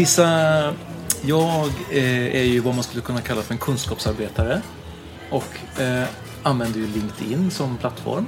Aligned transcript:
Lisa, 0.00 0.74
jag 1.22 1.66
eh, 1.90 2.36
är 2.36 2.42
ju 2.42 2.60
vad 2.60 2.74
man 2.74 2.84
skulle 2.84 3.02
kunna 3.02 3.20
kalla 3.20 3.42
för 3.42 3.54
en 3.54 3.58
kunskapsarbetare 3.58 4.62
och 5.30 5.80
eh, 5.80 6.04
använder 6.42 6.80
ju 6.80 6.86
LinkedIn 6.86 7.50
som 7.50 7.76
plattform. 7.76 8.26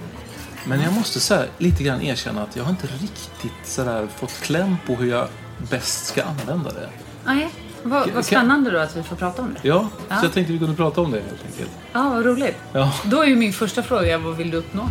Men 0.67 0.81
jag 0.81 0.93
måste 0.93 1.21
så 1.21 1.35
här, 1.35 1.49
lite 1.59 1.83
grann 1.83 2.03
erkänna 2.03 2.43
att 2.43 2.57
jag 2.57 2.65
har 2.65 2.71
inte 2.71 2.87
riktigt 2.87 3.53
så 3.65 3.85
där, 3.85 4.07
fått 4.07 4.41
kläm 4.41 4.77
på 4.87 4.95
hur 4.95 5.11
jag 5.11 5.29
bäst 5.71 6.07
ska 6.07 6.23
använda 6.23 6.71
det. 6.73 6.89
Nej, 7.25 7.49
vad, 7.83 8.11
vad 8.11 8.25
spännande 8.25 8.71
då 8.71 8.79
att 8.79 8.97
vi 8.97 9.03
får 9.03 9.17
prata 9.17 9.43
om 9.43 9.55
det. 9.55 9.69
Ja, 9.69 9.89
Ja. 10.09 10.19
så 10.21 10.27
jag 10.27 10.33
tänkte 10.33 10.53
vi 10.53 10.59
kunde 10.59 10.77
prata 10.77 11.01
om 11.01 11.11
det 11.11 11.21
helt 11.21 11.45
enkelt. 11.47 11.71
Ja, 11.93 12.11
vad 12.11 12.27
roligt. 12.27 12.57
Ja. 12.73 12.93
Då 13.05 13.23
är 13.23 13.27
ju 13.27 13.37
min 13.37 13.53
första 13.53 13.83
fråga, 13.83 14.19
vad 14.19 14.37
vill 14.37 14.51
du 14.51 14.57
uppnå? 14.57 14.91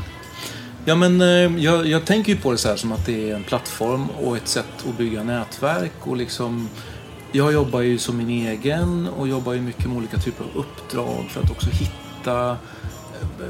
Ja, 0.86 0.96
men 0.96 1.22
eh, 1.22 1.64
jag, 1.64 1.88
jag 1.88 2.06
tänker 2.06 2.32
ju 2.34 2.38
på 2.40 2.52
det 2.52 2.58
så 2.58 2.68
här 2.70 2.76
som 2.76 2.92
att 2.92 3.06
det 3.06 3.30
är 3.32 3.36
en 3.36 3.44
plattform 3.44 4.10
och 4.10 4.38
ett 4.38 4.48
sätt 4.48 4.86
att 4.90 4.98
bygga 4.98 5.24
nätverk 5.24 5.94
och 6.08 6.18
liksom 6.18 6.70
jag 7.32 7.54
jobbar 7.54 7.82
ju 7.82 7.98
som 7.98 8.18
min 8.18 8.30
egen 8.48 9.08
och 9.08 9.28
jobbar 9.28 9.54
ju 9.54 9.62
mycket 9.62 9.86
med 9.86 9.98
olika 9.98 10.18
typer 10.18 10.44
av 10.44 10.50
uppdrag 10.56 11.26
för 11.30 11.42
att 11.42 11.52
också 11.52 11.70
hitta 11.70 12.50
eh, 12.52 12.58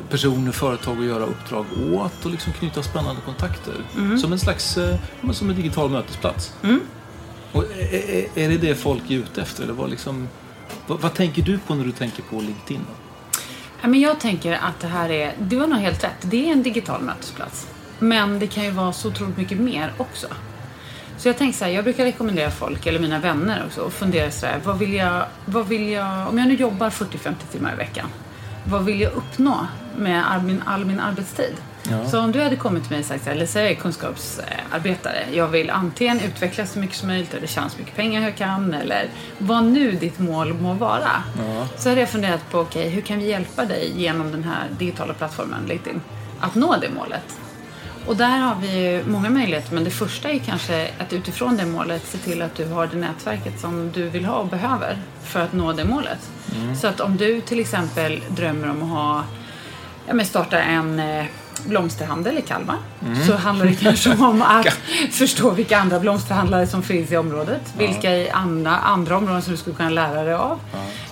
personer, 0.09 0.51
företag 0.51 0.97
att 1.00 1.05
göra 1.05 1.23
uppdrag 1.25 1.66
åt 1.94 2.25
och 2.25 2.31
liksom 2.31 2.53
knyta 2.53 2.83
spännande 2.83 3.22
kontakter. 3.25 3.73
Som 4.17 4.31
en 4.31 4.39
slags, 4.39 4.78
eh, 4.78 4.95
som 5.31 5.50
en 5.50 5.55
digital 5.55 5.89
mötesplats. 5.89 6.53
Och 7.51 7.63
är, 7.63 8.09
är- 8.09 8.28
är 8.35 8.50
det 8.50 8.57
det 8.57 8.75
folk 8.75 9.11
är 9.11 9.16
ute 9.16 9.41
efter? 9.41 9.63
Eller 9.63 9.73
vad, 9.73 9.89
liksom, 9.89 10.28
vad, 10.88 11.00
vad 11.01 11.13
tänker 11.13 11.41
du 11.41 11.57
på 11.57 11.75
när 11.75 11.85
du 11.85 11.91
tänker 11.91 12.23
på 12.23 12.35
LinkedIn? 12.35 12.81
Ja, 13.81 13.87
men 13.87 13.99
jag 13.99 14.19
tänker 14.19 14.53
att 14.53 14.79
det 14.79 14.87
här 14.87 15.09
är, 15.11 15.33
du 15.39 15.57
har 15.59 15.67
nog 15.67 15.79
helt 15.79 16.03
rätt, 16.03 16.17
det 16.21 16.47
är 16.47 16.51
en 16.51 16.63
digital 16.63 17.01
mötesplats. 17.01 17.67
Men 17.99 18.39
det 18.39 18.47
kan 18.47 18.63
ju 18.63 18.71
vara 18.71 18.93
så 18.93 19.07
otroligt 19.07 19.37
mycket 19.37 19.57
mer 19.57 19.93
också. 19.97 20.27
Så 21.17 21.27
jag 21.27 21.37
tänker 21.37 21.57
så 21.57 21.65
här, 21.65 21.71
jag 21.71 21.83
brukar 21.83 22.05
rekommendera 22.05 22.51
folk, 22.51 22.85
eller 22.85 22.99
mina 22.99 23.19
vänner 23.19 23.63
också, 23.65 23.81
och 23.81 23.93
fundera 23.93 24.31
så 24.31 24.45
här, 24.45 24.59
vad 24.63 24.77
vill 24.77 24.93
jag, 24.93 25.25
vad 25.45 25.67
vill 25.67 25.89
jag, 25.89 26.27
om 26.29 26.37
jag 26.37 26.47
nu 26.47 26.53
jobbar 26.53 26.89
40-50 26.89 27.33
timmar 27.51 27.73
i 27.73 27.75
veckan, 27.75 28.05
vad 28.65 28.85
vill 28.85 29.01
jag 29.01 29.13
uppnå 29.13 29.67
med 29.97 30.31
all 30.31 30.41
min, 30.41 30.61
all 30.65 30.85
min 30.85 30.99
arbetstid? 30.99 31.55
Så 32.09 32.19
om 32.19 32.31
du 32.31 32.41
hade 32.41 32.55
kommit 32.55 32.83
till 32.83 32.91
mig 32.91 32.99
och 32.99 33.05
sagt 33.05 33.25
här, 33.25 33.35
Lisa, 33.35 33.61
jag 33.61 33.71
är 33.71 33.75
kunskapsarbetare, 33.75 35.25
jag 35.33 35.47
vill 35.47 35.69
antingen 35.69 36.19
utvecklas 36.19 36.71
så 36.71 36.79
mycket 36.79 36.95
som 36.95 37.07
möjligt 37.07 37.33
eller 37.33 37.47
tjäna 37.47 37.69
så 37.69 37.77
mycket 37.79 37.95
pengar 37.95 38.21
jag 38.21 38.35
kan, 38.37 38.73
eller 38.73 39.09
vad 39.37 39.63
nu 39.63 39.91
ditt 39.91 40.19
mål 40.19 40.53
må 40.53 40.73
vara. 40.73 41.23
Så 41.77 41.89
hade 41.89 42.01
jag 42.01 42.09
funderat 42.09 42.49
på, 42.51 42.59
okej, 42.59 42.89
hur 42.89 43.01
kan 43.01 43.19
vi 43.19 43.29
hjälpa 43.29 43.65
dig 43.65 43.93
genom 43.95 44.31
den 44.31 44.43
här 44.43 44.67
digitala 44.79 45.13
plattformen 45.13 45.65
LinkedIn 45.67 46.01
att 46.39 46.55
nå 46.55 46.75
det 46.81 46.89
målet? 46.89 47.37
Och 48.05 48.15
där 48.15 48.37
har 48.37 48.55
vi 48.61 48.67
ju 48.67 49.03
många 49.05 49.29
möjligheter, 49.29 49.73
men 49.75 49.83
det 49.83 49.91
första 49.91 50.29
är 50.29 50.39
kanske 50.39 50.89
att 50.99 51.13
utifrån 51.13 51.57
det 51.57 51.65
målet 51.65 52.07
se 52.07 52.17
till 52.17 52.41
att 52.41 52.55
du 52.55 52.65
har 52.65 52.87
det 52.87 52.97
nätverket 52.97 53.59
som 53.59 53.91
du 53.91 54.09
vill 54.09 54.25
ha 54.25 54.35
och 54.35 54.47
behöver 54.47 54.97
för 55.23 55.39
att 55.39 55.53
nå 55.53 55.73
det 55.73 55.85
målet. 55.85 56.29
Så 56.81 56.87
att 56.87 56.99
om 56.99 57.17
du 57.17 57.41
till 57.41 57.59
exempel 57.59 58.21
drömmer 58.29 58.69
om 58.69 58.83
att 58.83 58.89
ha, 58.89 59.23
ja, 60.07 60.13
men 60.13 60.25
starta 60.25 60.61
en 60.61 60.99
eh, 60.99 61.25
blomsterhandel 61.66 62.38
i 62.38 62.41
Kalmar 62.41 62.77
så 63.27 63.35
handlar 63.35 63.66
det 63.66 63.75
kanske 63.75 64.09
om 64.11 64.41
att 64.41 64.67
förstå 65.11 65.49
vilka 65.49 65.77
andra 65.77 65.99
blomsterhandlare 65.99 66.67
som 66.67 66.83
finns 66.83 67.11
i 67.11 67.17
området. 67.17 67.61
Vilka 67.77 68.16
i 68.16 68.29
andra, 68.29 68.77
andra 68.77 69.17
områden 69.17 69.41
som 69.41 69.51
du 69.51 69.57
skulle 69.57 69.75
kunna 69.75 69.89
lära 69.89 70.23
dig 70.23 70.33
av. 70.33 70.59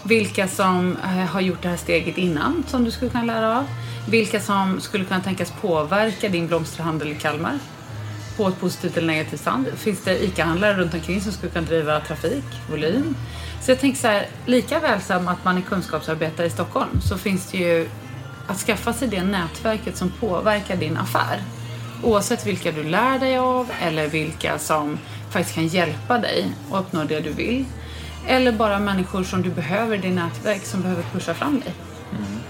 Vilka 0.03 0.47
som 0.47 0.97
eh, 1.03 1.09
har 1.09 1.41
gjort 1.41 1.61
det 1.61 1.69
här 1.69 1.77
steget 1.77 2.17
innan 2.17 2.63
som 2.67 2.83
du 2.83 2.91
skulle 2.91 3.11
kunna 3.11 3.23
lära 3.23 3.57
av. 3.57 3.65
Vilka 4.09 4.39
som 4.39 4.81
skulle 4.81 5.05
kunna 5.05 5.21
tänkas 5.21 5.53
påverka 5.61 6.29
din 6.29 6.47
blomsterhandel 6.47 7.11
i 7.11 7.15
Kalmar 7.15 7.59
på 8.37 8.47
ett 8.47 8.59
positivt 8.59 8.97
eller 8.97 9.07
negativt 9.07 9.39
sätt. 9.39 9.79
Finns 9.79 10.03
det 10.03 10.23
ICA-handlare 10.23 10.73
runt 10.73 10.93
omkring 10.93 11.21
som 11.21 11.31
skulle 11.31 11.51
kunna 11.51 11.67
driva 11.67 11.99
trafik, 11.99 12.45
volym? 12.69 13.15
Så 13.61 13.71
jag 13.71 13.79
tänker 13.79 13.99
så 13.99 14.07
här, 14.07 14.27
lika 14.45 14.79
väl 14.79 15.01
som 15.01 15.27
att 15.27 15.45
man 15.45 15.57
är 15.57 15.61
kunskapsarbetare 15.61 16.47
i 16.47 16.49
Stockholm 16.49 17.01
så 17.01 17.17
finns 17.17 17.51
det 17.51 17.57
ju 17.57 17.89
att 18.49 18.57
skaffa 18.57 18.93
sig 18.93 19.07
det 19.07 19.23
nätverket 19.23 19.97
som 19.97 20.09
påverkar 20.19 20.75
din 20.75 20.97
affär. 20.97 21.41
Oavsett 22.03 22.45
vilka 22.47 22.71
du 22.71 22.83
lär 22.83 23.19
dig 23.19 23.37
av 23.37 23.71
eller 23.81 24.07
vilka 24.07 24.59
som 24.59 24.97
faktiskt 25.29 25.55
kan 25.55 25.67
hjälpa 25.67 26.17
dig 26.17 26.51
att 26.71 26.81
uppnå 26.81 27.03
det 27.03 27.19
du 27.19 27.29
vill. 27.29 27.65
Eller 28.27 28.51
bara 28.51 28.79
människor 28.79 29.23
som 29.23 29.41
du 29.41 29.49
behöver 29.49 29.95
i 29.95 29.99
din 29.99 30.15
nätverk 30.15 30.65
som 30.65 30.81
behöver 30.81 31.03
pusha 31.13 31.33
fram 31.33 31.59
dig. 31.59 31.73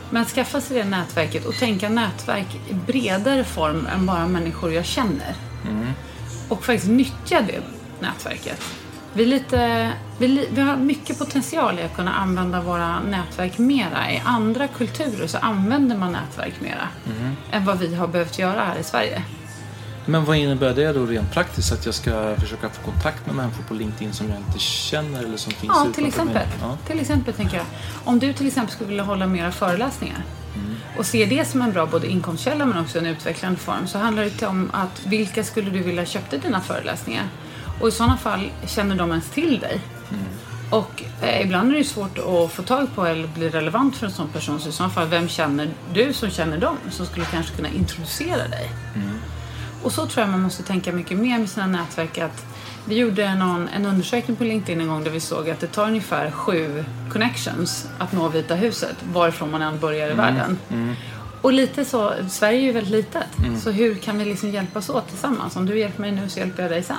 Men 0.10 0.26
skaffa 0.26 0.62
sig 0.62 0.78
det 0.78 0.86
nätverket 0.86 1.46
och 1.46 1.54
tänka 1.54 1.90
nätverk 1.90 2.60
i 2.70 2.74
bredare 2.74 3.44
form 3.44 3.88
än 3.94 4.06
bara 4.06 4.28
människor 4.28 4.74
jag 4.74 4.86
känner. 4.86 5.36
Och 6.50 6.66
faktiskt 6.66 6.92
nyttja 6.92 7.42
det 7.42 7.62
nätverket. 8.00 8.62
Vi, 9.14 9.26
lite, 9.26 9.92
vi, 10.18 10.48
vi 10.52 10.62
har 10.62 10.78
mycket 10.78 11.20
potential 11.20 11.80
i 11.80 11.84
att 11.84 11.96
kunna 11.96 12.14
använda 12.14 12.62
våra 12.62 13.00
nätverk 13.00 13.58
mera. 13.58 14.12
I 14.12 14.22
andra 14.26 14.68
kulturer 14.68 15.28
så 15.28 15.38
använder 15.38 15.98
man 15.98 16.12
nätverk 16.12 16.62
mera 16.62 16.88
än 17.52 17.66
vad 17.66 17.80
vi 17.80 17.96
har 17.96 18.08
behövt 18.08 18.40
göra 18.40 18.62
här 18.62 18.80
i 18.80 18.84
Sverige. 18.84 19.24
Men 20.06 20.26
vad 20.26 20.38
innebär 20.38 20.74
det 20.74 20.94
då 20.94 21.06
rent 21.06 21.32
praktiskt? 21.32 21.72
Att 21.72 21.86
jag 21.86 21.96
ska 21.96 22.36
försöka 22.36 22.70
få 22.70 22.92
kontakt 22.92 23.26
med 23.26 23.36
människor 23.36 23.64
på 23.64 23.74
LinkedIn 23.74 24.14
som 24.14 24.30
jag 24.30 24.38
inte 24.38 24.60
känner 24.60 25.24
eller 25.24 25.38
som 25.38 25.52
finns 25.52 25.74
Ja, 25.76 25.88
till 25.96 26.06
exempel. 26.06 26.48
Ja. 26.62 26.78
Till 26.88 27.00
exempel 27.00 27.34
tänker 27.34 27.58
jag. 27.58 27.66
Om 28.04 28.20
du 28.20 28.34
till 28.34 28.48
exempel 28.48 28.76
skulle 28.76 28.90
vilja 28.90 29.04
hålla 29.04 29.28
mera 29.28 29.52
föreläsningar 29.52 30.24
och 30.98 31.06
se 31.06 31.26
det 31.26 31.46
som 31.46 31.62
en 31.62 31.72
bra 31.72 31.86
både 31.86 32.08
inkomstkälla 32.08 32.66
men 32.66 32.78
också 32.78 32.98
en 32.98 33.06
utvecklande 33.06 33.60
form 33.60 33.88
så 33.88 33.98
handlar 33.98 34.24
det 34.24 34.48
om 34.48 34.70
att 34.74 35.06
vilka 35.06 35.44
skulle 35.44 35.70
du 35.70 35.80
vilja 35.80 36.06
köpte 36.06 36.38
dina 36.38 36.62
föreläsningar? 36.62 37.24
Och 37.82 37.88
i 37.88 37.92
sådana 37.92 38.18
fall 38.18 38.50
känner 38.68 38.96
de 38.96 39.10
ens 39.10 39.30
till 39.30 39.60
dig? 39.60 39.82
Och 40.72 41.04
eh, 41.22 41.42
ibland 41.42 41.72
är 41.72 41.78
det 41.78 41.84
svårt 41.84 42.18
att 42.18 42.52
få 42.52 42.64
tag 42.64 42.88
på 42.96 43.06
eller 43.06 43.28
bli 43.28 43.50
relevant 43.50 43.96
för 43.98 44.06
en 44.06 44.12
sån 44.12 44.28
person. 44.28 44.60
Så 44.60 44.70
i 44.70 44.72
sådana 44.72 44.94
fall, 44.94 45.08
vem 45.08 45.28
känner 45.28 45.70
du 45.94 46.14
som 46.14 46.30
känner 46.30 46.58
dem 46.58 46.78
som 46.90 47.06
skulle 47.06 47.26
kanske 47.26 47.56
kunna 47.56 47.70
introducera 47.70 48.48
dig? 48.48 48.72
Och 49.84 49.92
så 49.92 50.06
tror 50.06 50.22
jag 50.22 50.30
man 50.32 50.42
måste 50.42 50.64
tänka 50.64 50.92
mycket 50.92 51.18
mer 51.18 51.40
med 51.40 51.50
sina 51.50 51.68
nätverk 51.68 52.18
att 52.18 52.46
Vi 52.86 52.96
gjorde 52.98 53.36
någon, 53.36 53.68
en 53.68 53.86
undersökning 53.86 54.38
på 54.38 54.44
LinkedIn 54.44 54.82
en 54.82 54.88
gång 54.88 55.04
där 55.04 55.12
vi 55.12 55.20
såg 55.20 55.50
att 55.50 55.60
det 55.60 55.68
tar 55.68 55.88
ungefär 55.88 56.32
sju 56.32 56.86
connections 57.12 57.88
att 57.98 58.12
nå 58.14 58.28
Vita 58.28 58.56
huset, 58.56 58.96
varifrån 59.14 59.52
man 59.52 59.62
än 59.62 59.80
börjar 59.80 60.12
i 60.12 60.14
världen. 60.14 60.58
Och 61.42 61.54
lite 61.54 61.86
så, 61.86 62.14
Sverige 62.30 62.60
är 62.60 62.64
ju 62.64 62.72
väldigt 62.72 62.92
litet, 62.92 63.28
så 63.64 63.72
hur 63.72 63.96
kan 63.96 64.18
vi 64.18 64.26
liksom 64.26 64.50
hjälpas 64.50 64.90
åt 64.90 65.08
tillsammans? 65.10 65.56
Om 65.56 65.66
du 65.66 65.80
hjälper 65.80 66.02
mig 66.02 66.12
nu 66.12 66.30
så 66.30 66.40
hjälper 66.40 66.64
jag 66.64 66.72
dig 66.72 66.84
sen. 66.84 66.98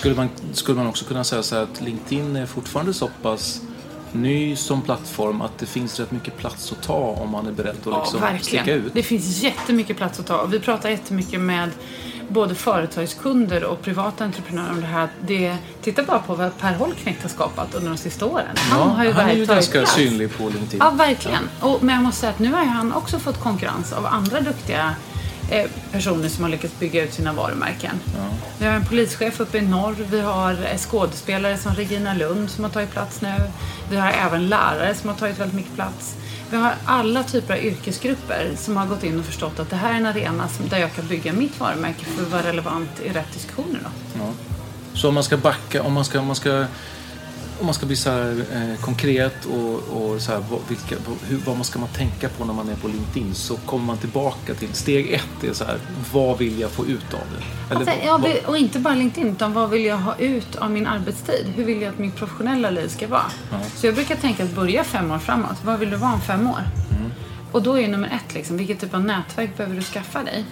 Skulle 0.00 0.14
man, 0.14 0.28
skulle 0.52 0.78
man 0.78 0.86
också 0.86 1.04
kunna 1.04 1.24
säga 1.24 1.42
så 1.42 1.54
här 1.56 1.62
att 1.62 1.80
LinkedIn 1.80 2.36
är 2.36 2.46
fortfarande 2.46 2.94
så 2.94 3.10
pass 3.22 3.60
ny 4.12 4.56
som 4.56 4.82
plattform 4.82 5.42
att 5.42 5.58
det 5.58 5.66
finns 5.66 6.00
rätt 6.00 6.10
mycket 6.10 6.36
plats 6.38 6.72
att 6.72 6.82
ta 6.82 6.94
om 6.94 7.30
man 7.30 7.46
är 7.46 7.52
beredd 7.52 7.76
att 7.86 8.12
liksom 8.12 8.38
sticka 8.40 8.74
ut? 8.74 8.94
Det 8.94 9.02
finns 9.02 9.42
jättemycket 9.42 9.96
plats 9.96 10.20
att 10.20 10.26
ta. 10.26 10.44
Vi 10.44 10.60
pratar 10.60 10.88
jättemycket 10.90 11.40
med 11.40 11.70
både 12.28 12.54
företagskunder 12.54 13.64
och 13.64 13.82
privata 13.82 14.24
entreprenörer 14.24 14.70
om 14.70 14.80
det 14.80 14.86
här. 14.86 15.08
Det, 15.26 15.56
titta 15.82 16.02
bara 16.02 16.18
på 16.18 16.34
vad 16.34 16.58
Per 16.58 16.74
Holknekt 16.74 17.22
har 17.22 17.28
skapat 17.28 17.74
under 17.74 17.88
de 17.90 17.96
sista 17.96 18.26
åren. 18.26 18.46
Han 18.56 18.78
Ja, 18.80 18.84
har 18.84 19.04
ju, 19.04 19.12
han 19.12 19.28
är 19.28 19.32
ju 19.32 19.38
verkligen 19.38 19.46
ganska 19.56 19.78
plats. 19.78 19.94
synlig 19.94 20.36
på 20.38 20.42
LinkedIn. 20.48 20.78
Ja, 20.80 20.90
verkligen. 20.90 21.48
Och, 21.60 21.82
men 21.82 21.94
jag 21.94 22.04
måste 22.04 22.20
säga 22.20 22.32
att 22.32 22.38
nu 22.38 22.52
har 22.52 22.64
han 22.64 22.92
också 22.92 23.18
fått 23.18 23.40
konkurrens 23.40 23.92
av 23.92 24.06
andra 24.06 24.40
duktiga 24.40 24.94
personer 25.92 26.28
som 26.28 26.44
har 26.44 26.50
lyckats 26.50 26.78
bygga 26.78 27.04
ut 27.04 27.14
sina 27.14 27.32
varumärken. 27.32 28.00
Vi 28.58 28.66
har 28.66 28.72
en 28.72 28.84
polischef 28.84 29.40
uppe 29.40 29.58
i 29.58 29.60
norr, 29.60 29.96
vi 30.10 30.20
har 30.20 30.52
eh, 30.52 30.78
skådespelare 30.78 31.58
som 31.58 31.74
Regina 31.74 32.14
Lund 32.14 32.50
som 32.50 32.64
har 32.64 32.70
tagit 32.70 32.90
plats 32.90 33.20
nu. 33.20 33.34
Vi 33.90 33.96
har 33.96 34.12
även 34.12 34.48
lärare 34.48 34.94
som 34.94 35.08
har 35.08 35.16
tagit 35.16 35.38
väldigt 35.38 35.56
mycket 35.56 35.74
plats. 35.74 36.16
Vi 36.50 36.56
har 36.56 36.74
alla 36.84 37.22
typer 37.22 37.54
av 37.54 37.60
yrkesgrupper 37.60 38.50
som 38.56 38.76
har 38.76 38.86
gått 38.86 39.04
in 39.04 39.18
och 39.18 39.24
förstått 39.24 39.58
att 39.58 39.70
det 39.70 39.76
här 39.76 39.92
är 39.92 39.96
en 39.96 40.06
arena 40.06 40.48
där 40.70 40.78
jag 40.78 40.94
kan 40.94 41.06
bygga 41.06 41.32
mitt 41.32 41.60
varumärke 41.60 42.04
för 42.04 42.22
att 42.22 42.30
vara 42.30 42.42
relevant 42.42 43.00
i 43.00 43.08
rätt 43.08 43.32
diskussioner. 43.32 43.80
Då. 43.82 43.90
Ja. 44.18 44.32
Så 44.94 45.08
om 45.08 45.14
man 45.14 45.24
ska 45.24 45.36
backa, 45.36 45.82
om 45.82 45.92
man 45.92 46.04
ska, 46.04 46.20
om 46.20 46.26
man 46.26 46.36
ska, 46.36 46.66
om 47.60 47.66
man 47.66 47.74
ska 47.74 47.86
bli 47.86 47.96
så 47.96 48.10
här, 48.10 48.44
eh, 48.54 48.80
konkret 48.80 49.44
och, 49.44 49.74
och 49.74 50.20
så 50.22 50.32
här, 50.32 50.42
vad, 50.50 50.60
vilka, 50.68 50.94
hur, 51.28 51.38
vad 51.46 51.56
man 51.56 51.64
ska 51.64 51.78
man 51.78 51.88
tänka 51.88 52.28
på 52.28 52.44
när 52.44 52.52
man 52.54 52.68
är 52.68 52.74
på 52.74 52.88
LinkedIn 52.88 53.34
så 53.34 53.56
kommer 53.56 53.84
man 53.84 53.98
tillbaka 53.98 54.54
till 54.54 54.74
steg 54.74 55.12
ett 55.12 55.44
är 55.50 55.52
så 55.52 55.64
här, 55.64 55.78
vad 56.12 56.38
vill 56.38 56.60
jag 56.60 56.70
få 56.70 56.86
ut 56.86 57.14
av 57.14 57.20
det? 57.36 57.74
Eller 57.74 57.80
Alltså, 57.90 57.94
vad- 58.18 58.30
ja, 58.30 58.36
och 58.46 58.56
inte 58.56 58.78
bara 58.78 58.94
LinkedIn, 58.94 59.32
utan 59.32 59.52
vad 59.52 59.70
vill 59.70 59.84
jag 59.84 59.96
ha 59.98 60.16
ut 60.16 60.56
av 60.56 60.70
min 60.70 60.86
arbetstid? 60.86 61.46
Hur 61.56 61.64
vill 61.64 61.82
jag 61.82 61.92
att 61.92 61.98
mitt 61.98 62.16
professionella 62.16 62.70
liv 62.70 62.88
ska 62.88 63.08
vara? 63.08 63.22
Så 63.76 63.86
jag 63.86 63.94
brukar 63.94 64.16
tänka 64.16 64.44
att 64.44 64.54
börja 64.54 64.84
fem 64.84 65.10
år 65.10 65.18
framåt. 65.18 65.56
Vad 65.64 65.78
vill 65.78 65.90
du 65.90 65.96
vara 65.96 66.12
om 66.12 66.20
fem 66.20 66.46
år? 66.50 66.62
Mm. 66.90 67.12
Och 67.52 67.62
då 67.62 67.78
är 67.78 67.88
nummer 67.88 68.08
ett, 68.08 68.34
liksom, 68.34 68.56
vilket 68.56 68.80
typ 68.80 68.94
av 68.94 69.04
nätverk 69.04 69.56
behöver 69.56 69.76
du 69.76 69.82
skaffa 69.82 70.22
dig? 70.22 70.44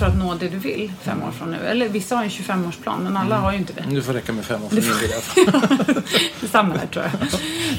För 0.00 0.06
att 0.06 0.16
nå 0.16 0.34
det 0.34 0.48
du 0.48 0.58
vill 0.58 0.92
fem 1.02 1.22
år 1.22 1.30
från 1.30 1.50
nu. 1.50 1.56
Eller 1.56 1.88
vissa 1.88 2.16
har 2.16 2.22
en 2.22 2.28
25-årsplan, 2.28 2.98
men 3.02 3.16
alla 3.16 3.36
har 3.38 3.52
ju 3.52 3.58
inte 3.58 3.72
det. 3.72 3.84
Det 3.94 4.02
får 4.02 4.12
räcka 4.12 4.32
med 4.32 4.44
fem 4.44 4.64
år 4.64 4.68
för 4.68 4.76
min 4.76 4.84
del. 4.84 6.02
Samma 6.50 6.74
här 6.74 6.86
tror 6.86 7.04
jag. 7.04 7.12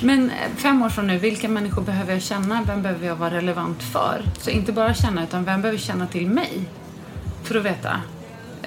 Men 0.04 0.30
eh, 0.30 0.36
fem 0.58 0.82
år 0.82 0.90
från 0.90 1.08
nu, 1.08 1.18
vilka 1.18 1.50
människor 1.50 1.82
behöver 1.82 2.14
jag 2.14 2.22
känna? 2.22 2.64
Vem 2.68 2.82
behöver 2.82 3.08
jag 3.08 3.16
vara 3.16 3.32
relevant 3.32 3.84
för? 3.84 4.24
Så 4.40 4.50
inte 4.50 4.72
bara 4.72 4.94
känna, 4.94 5.24
utan 5.24 5.44
vem 5.44 5.62
behöver 5.62 5.80
känna 5.80 6.08
till 6.08 6.28
mig? 6.28 6.62
För 7.44 7.56
att 7.56 7.66
veta 7.66 8.02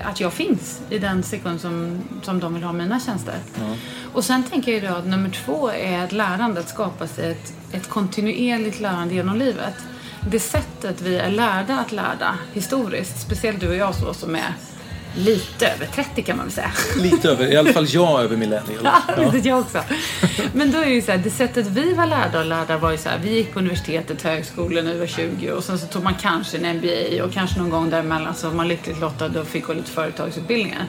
att 0.04 0.20
jag 0.20 0.32
finns 0.32 0.80
i 0.90 0.98
den 0.98 1.22
sekund 1.22 1.60
som, 1.60 2.02
som 2.22 2.40
de 2.40 2.54
vill 2.54 2.62
ha 2.62 2.72
mina 2.72 3.00
tjänster. 3.00 3.38
Och 4.12 4.24
sen 4.24 4.42
tänker 4.42 4.72
jag 4.72 4.92
då 4.92 4.98
att 4.98 5.06
nummer 5.06 5.30
två 5.30 5.70
är 5.70 6.04
att 6.04 6.12
lärandet 6.12 6.68
skapas 6.68 7.18
i 7.18 7.22
ett, 7.22 7.52
ett 7.72 7.88
kontinuerligt 7.88 8.80
lärande 8.80 9.14
genom 9.14 9.36
livet. 9.36 9.74
Det 10.31 10.41
sättet 10.41 11.00
vi 11.00 11.17
är 11.17 11.31
lärda 11.31 11.75
att 11.79 11.93
lära 11.93 12.38
historiskt, 12.53 13.21
speciellt 13.21 13.61
du 13.61 13.69
och 13.69 13.76
jag 13.76 13.94
så, 13.94 14.15
som 14.15 14.35
är 14.35 14.55
lite 15.17 15.67
över 15.67 15.87
30 15.87 16.23
kan 16.23 16.37
man 16.37 16.47
väl 16.47 16.53
säga. 16.53 16.71
Lite 16.97 17.31
över, 17.31 17.53
i 17.53 17.56
alla 17.56 17.73
fall 17.73 17.87
jag 17.88 18.23
över 18.23 18.37
millennial. 18.37 18.79
Ja, 19.17 19.31
det 19.32 19.49
jag 19.49 19.61
också. 19.61 19.79
Men 20.53 20.71
då 20.71 20.79
är 20.79 20.87
det 20.87 20.93
ju 20.93 21.03
så 21.03 21.11
här, 21.11 21.19
det 21.19 21.31
sättet 21.31 21.67
vi 21.67 21.94
var 21.94 22.06
lärda 22.06 22.38
och 22.38 22.47
lärda 22.47 22.79
var 22.79 22.91
ju 22.91 22.99
så 22.99 23.09
här, 23.09 23.19
vi 23.19 23.31
gick 23.31 23.53
på 23.53 23.59
universitetet, 23.59 24.23
högskolan 24.23 24.85
när 24.85 24.93
vi 24.93 24.99
var 24.99 25.06
20 25.06 25.50
och 25.50 25.65
sen 25.65 25.79
så 25.79 25.87
tog 25.87 26.03
man 26.03 26.15
kanske 26.15 26.59
en 26.59 26.76
MBA 26.76 27.25
och 27.25 27.32
kanske 27.32 27.59
någon 27.59 27.71
gång 27.71 27.91
däremellan 27.91 28.35
så 28.35 28.49
var 28.49 28.55
man 28.55 28.69
lyckligt 28.69 29.00
lottad 29.00 29.41
och 29.41 29.47
fick 29.47 29.67
gå 29.67 29.73
lite 29.73 29.91
företagsutbildningar. 29.91 30.87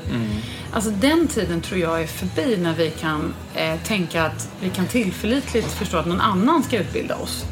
Alltså 0.74 0.90
den 0.92 1.28
tiden 1.28 1.62
tror 1.62 1.80
jag 1.80 2.02
är 2.02 2.08
förbi 2.08 2.58
när 2.58 2.74
vi 2.74 2.90
kan 2.90 3.34
eh, 3.56 3.76
tänka 3.84 4.24
att 4.24 4.50
vi 4.62 4.70
kan 4.70 4.88
tillförlitligt 4.88 5.72
förstå 5.72 5.98
att 5.98 6.06
någon 6.06 6.22
annan 6.22 6.64
ska 6.64 6.78
utbilda 6.78 7.16
oss. 7.16 7.46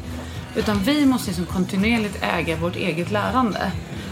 Utan 0.56 0.80
vi 0.80 1.06
måste 1.06 1.30
liksom 1.30 1.46
kontinuerligt 1.46 2.18
äga 2.22 2.56
vårt 2.56 2.76
eget 2.76 3.12
lärande 3.12 3.72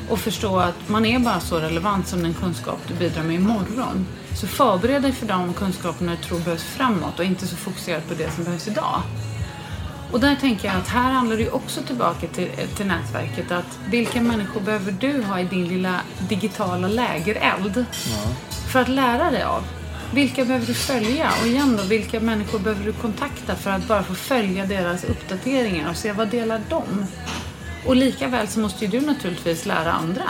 och 0.09 0.19
förstå 0.19 0.59
att 0.59 0.89
man 0.89 1.05
är 1.05 1.19
bara 1.19 1.39
så 1.39 1.59
relevant 1.59 2.07
som 2.07 2.23
den 2.23 2.33
kunskap 2.33 2.79
du 2.87 2.93
bidrar 2.93 3.23
med 3.23 3.35
imorgon. 3.35 4.07
Så 4.35 4.47
förbered 4.47 5.01
dig 5.01 5.11
för 5.11 5.27
de 5.27 5.53
kunskaperna 5.53 6.11
du 6.11 6.17
tror 6.17 6.39
behövs 6.39 6.63
framåt 6.63 7.19
och 7.19 7.25
inte 7.25 7.47
så 7.47 7.55
fokuserad 7.55 8.07
på 8.07 8.13
det 8.13 8.31
som 8.31 8.43
behövs 8.43 8.67
idag. 8.67 9.01
Och 10.11 10.19
där 10.19 10.35
tänker 10.35 10.67
jag 10.67 10.77
att 10.77 10.87
här 10.87 11.11
handlar 11.11 11.37
det 11.37 11.51
också 11.51 11.81
tillbaka 11.81 12.27
till, 12.27 12.49
till 12.75 12.85
nätverket 12.85 13.51
att 13.51 13.79
vilka 13.89 14.21
människor 14.21 14.61
behöver 14.61 14.91
du 14.91 15.23
ha 15.23 15.39
i 15.39 15.43
din 15.43 15.67
lilla 15.67 16.01
digitala 16.29 16.87
lägereld 16.87 17.85
för 18.71 18.81
att 18.81 18.89
lära 18.89 19.31
dig 19.31 19.43
av? 19.43 19.63
Vilka 20.13 20.45
behöver 20.45 20.65
du 20.65 20.73
följa? 20.73 21.31
Och 21.41 21.47
igen 21.47 21.77
då, 21.77 21.83
vilka 21.83 22.19
människor 22.19 22.59
behöver 22.59 22.85
du 22.85 22.93
kontakta 22.93 23.55
för 23.55 23.71
att 23.71 23.87
bara 23.87 24.03
få 24.03 24.13
följa 24.15 24.65
deras 24.65 25.03
uppdateringar 25.03 25.89
och 25.89 25.95
se 25.97 26.11
vad 26.11 26.27
delar 26.27 26.61
de? 26.69 26.83
Och 27.85 27.95
lika 27.95 28.27
väl 28.27 28.47
så 28.47 28.59
måste 28.59 28.85
ju 28.85 28.99
du 28.99 29.05
naturligtvis 29.05 29.65
lära 29.65 29.91
andra. 29.91 30.23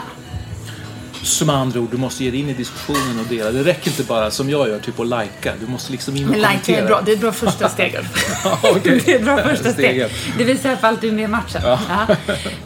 Med 1.46 1.54
andra 1.56 1.80
ord, 1.80 1.88
du 1.90 1.96
måste 1.96 2.24
ge 2.24 2.30
dig 2.30 2.40
in 2.40 2.48
i 2.48 2.54
diskussionen 2.54 3.20
och 3.20 3.26
dela. 3.26 3.50
Det 3.52 3.62
räcker 3.62 3.90
inte 3.90 4.02
bara 4.04 4.30
som 4.30 4.50
jag 4.50 4.68
gör, 4.68 4.78
typ 4.78 5.00
att 5.00 5.06
likea. 5.06 5.52
Du 5.60 5.66
måste 5.66 5.92
liksom 5.92 6.16
in 6.16 6.24
och 6.24 6.30
Men 6.30 6.38
like 6.40 6.48
kommentera. 6.52 6.84
är 6.84 6.86
bra, 6.86 7.00
det 7.00 7.10
är 7.10 7.14
ett 7.14 7.20
bra 7.20 7.32
första 7.32 7.68
steg. 7.74 7.96
Ja, 8.44 8.58
okej. 8.62 9.02
Det 9.06 9.12
är 9.12 9.16
ett 9.16 9.24
bra 9.24 9.36
första 9.42 9.72
steg. 9.72 10.06
Det 10.38 10.44
visar 10.44 10.68
i 10.68 10.72
alla 10.72 10.80
fall 10.80 10.94
att 10.94 11.00
du 11.00 11.08
är 11.08 11.12
med 11.12 11.24
i 11.24 11.28
matchen. 11.28 11.60
Ja. 11.64 11.78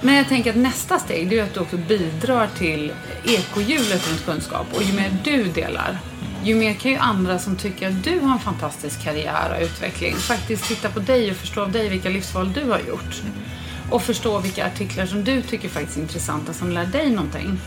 Men 0.00 0.14
jag 0.14 0.28
tänker 0.28 0.50
att 0.50 0.56
nästa 0.56 0.98
steg 0.98 1.28
det 1.30 1.38
är 1.38 1.42
att 1.44 1.54
du 1.54 1.60
också 1.60 1.76
bidrar 1.76 2.48
till 2.58 2.92
ekohjulet 3.24 4.08
runt 4.10 4.24
kunskap. 4.24 4.66
Och 4.74 4.82
ju 4.82 4.92
mer 4.92 5.10
du 5.24 5.44
delar, 5.44 5.98
ju 6.46 6.54
mer 6.54 6.74
kan 6.74 6.90
ju 6.90 6.96
andra 6.96 7.38
som 7.38 7.56
tycker 7.56 7.88
att 7.88 8.04
du 8.04 8.20
har 8.20 8.32
en 8.32 8.38
fantastisk 8.38 9.02
karriär 9.02 9.56
och 9.56 9.62
utveckling 9.62 10.14
faktiskt 10.14 10.64
titta 10.64 10.90
på 10.90 11.00
dig 11.00 11.30
och 11.30 11.36
förstå 11.36 11.62
av 11.62 11.72
dig 11.72 11.88
vilka 11.88 12.08
livsval 12.08 12.52
du 12.52 12.70
har 12.70 12.78
gjort. 12.78 13.22
Och 13.90 14.02
förstå 14.02 14.38
vilka 14.38 14.66
artiklar 14.66 15.06
som 15.06 15.24
du 15.24 15.42
tycker 15.42 15.68
faktiskt 15.68 15.96
är 15.96 16.02
intressanta 16.02 16.52
som 16.52 16.70
lär 16.70 16.86
dig 16.86 17.10
någonting. 17.10 17.58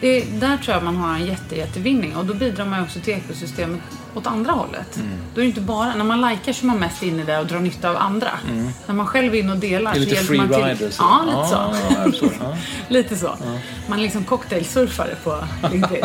Det, 0.00 0.20
där 0.40 0.56
tror 0.56 0.74
jag 0.74 0.84
man 0.84 0.96
har 0.96 1.14
en 1.14 1.26
jätte, 1.26 1.56
jättevinning 1.56 2.16
och 2.16 2.26
då 2.26 2.34
bidrar 2.34 2.64
man 2.66 2.78
ju 2.78 2.84
också 2.84 3.00
till 3.00 3.14
ekosystemet 3.14 3.80
åt 4.14 4.26
andra 4.26 4.52
hållet. 4.52 4.96
Mm. 4.96 5.08
Då 5.34 5.40
är 5.40 5.44
det 5.44 5.48
inte 5.48 5.60
bara, 5.60 5.94
när 5.94 6.04
man 6.04 6.20
likar 6.30 6.52
så 6.52 6.64
är 6.64 6.66
man 6.66 6.78
mest 6.78 7.02
inne 7.02 7.24
där 7.24 7.40
och 7.40 7.46
drar 7.46 7.60
nytta 7.60 7.90
av 7.90 7.96
andra. 7.96 8.30
När 8.86 8.94
man 8.94 9.06
själv 9.06 9.34
är 9.34 9.38
inne 9.38 9.52
och 9.52 9.58
delar 9.58 9.94
Mm. 9.94 10.08
Det 10.08 10.16
är 10.16 10.24
så 10.24 10.32
lite 10.32 10.44
hjälper 10.44 10.64
man 10.66 10.76
till. 10.76 10.92
så. 10.92 11.02
Ja, 11.02 11.24
lite 11.26 11.48
så. 12.18 12.24
Ja. 12.24 12.34
Ja. 12.40 12.56
Lite 12.88 13.16
så. 13.16 13.36
Man 13.88 13.98
är 13.98 14.02
liksom 14.02 14.24
cocktailsurfare 14.24 15.16
på 15.24 15.44
LinkedIn. 15.72 16.04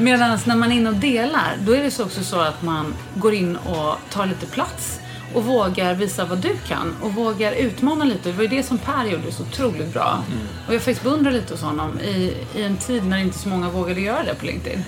Medan 0.00 0.38
när 0.44 0.56
man 0.56 0.72
är 0.72 0.76
inne 0.76 0.88
och 0.90 0.96
delar, 0.96 1.56
då 1.60 1.72
är 1.72 1.82
det 1.82 1.90
så 1.90 2.04
också 2.04 2.24
så 2.24 2.40
att 2.40 2.62
man 2.62 2.94
går 3.14 3.34
in 3.34 3.56
och 3.56 3.96
tar 4.10 4.26
lite 4.26 4.46
plats 4.46 5.00
och 5.34 5.44
vågar 5.44 5.94
visa 5.94 6.24
vad 6.24 6.38
du 6.38 6.56
kan 6.66 6.96
och 7.02 7.14
vågar 7.14 7.52
utmana 7.52 8.04
lite. 8.04 8.30
Det 8.30 8.36
var 8.36 8.42
ju 8.42 8.48
det 8.48 8.62
som 8.62 8.78
Per 8.78 9.04
gjorde 9.04 9.32
så 9.32 9.42
otroligt 9.42 9.92
bra. 9.92 10.24
Och 10.68 10.74
jag 10.74 10.82
faktiskt 10.82 11.02
beundrar 11.02 11.32
lite 11.32 11.54
hos 11.54 11.62
honom 11.62 12.00
i, 12.00 12.34
i 12.54 12.62
en 12.62 12.76
tid 12.76 13.06
när 13.06 13.18
inte 13.18 13.38
så 13.38 13.48
många 13.48 13.68
vågade 13.70 14.00
göra 14.00 14.22
det 14.22 14.34
på 14.34 14.46
LinkedIn. 14.46 14.84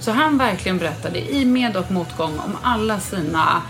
Så 0.00 0.10
han 0.10 0.38
verkligen 0.38 0.78
berättade 0.78 1.32
i 1.32 1.44
med 1.44 1.76
och 1.76 1.90
motgång 1.90 2.38
om 2.38 2.56
alla 2.62 3.00
sina 3.00 3.62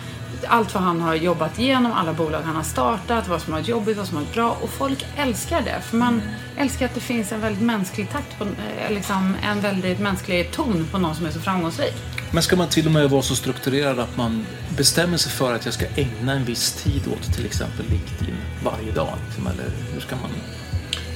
allt 0.49 0.75
vad 0.75 0.83
han 0.83 1.01
har 1.01 1.15
jobbat 1.15 1.59
igenom, 1.59 1.93
alla 1.93 2.13
bolag 2.13 2.41
han 2.45 2.57
har 2.57 2.63
startat, 2.63 3.29
vad 3.29 3.43
som 3.43 3.53
har 3.53 3.61
varit 3.61 3.69
jobbigt, 3.69 3.97
vad 3.97 4.07
som 4.07 4.17
har 4.17 4.25
varit 4.25 4.35
bra. 4.35 4.57
Och 4.63 4.71
folk 4.71 5.07
älskar 5.17 5.61
det. 5.61 5.81
För 5.81 5.97
man 5.97 6.23
älskar 6.57 6.87
att 6.87 6.95
det 6.95 7.01
finns 7.01 7.33
en 7.33 7.41
väldigt 7.41 7.63
mänsklig 7.63 8.11
takt, 8.11 8.39
på, 8.39 8.45
eh, 8.45 8.91
liksom 8.91 9.37
en 9.43 9.61
väldigt 9.61 10.01
mänsklig 10.01 10.51
ton 10.51 10.89
på 10.93 10.99
någon 10.99 11.15
som 11.15 11.27
är 11.27 11.31
så 11.31 11.41
framgångsrik. 11.41 11.95
Men 12.31 12.43
ska 12.43 12.57
man 12.57 12.69
till 12.69 12.87
och 12.87 12.93
med 12.93 13.11
vara 13.11 13.23
så 13.23 13.37
strukturerad 13.37 13.99
att 13.99 14.17
man 14.17 14.47
bestämmer 14.77 15.17
sig 15.17 15.33
för 15.33 15.55
att 15.55 15.65
jag 15.65 15.75
ska 15.75 15.87
ägna 15.97 16.33
en 16.33 16.45
viss 16.45 16.73
tid 16.73 17.03
åt 17.13 17.35
till 17.35 17.47
exempel 17.47 17.87
LinkedIn 17.91 18.37
varje 18.65 18.93
dag? 18.93 19.15
Liksom, 19.27 19.47
eller 19.47 19.71
hur 19.93 20.01
ska 20.01 20.17
man... 20.17 20.31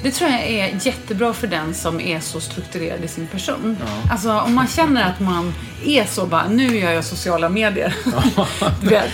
Det 0.03 0.11
tror 0.11 0.31
jag 0.31 0.41
är 0.41 0.87
jättebra 0.87 1.33
för 1.33 1.47
den 1.47 1.75
som 1.75 2.01
är 2.01 2.21
så 2.21 2.41
strukturerad 2.41 3.05
i 3.05 3.09
sin 3.09 3.27
person. 3.27 3.77
Alltså 4.11 4.33
om 4.33 4.55
man 4.55 4.67
känner 4.67 5.11
att 5.11 5.21
man 5.21 5.55
är 5.85 6.05
så 6.05 6.27
bara, 6.27 6.49
nu 6.49 6.79
gör 6.79 6.93
jag 6.93 7.05
sociala 7.05 7.49
medier. 7.49 7.95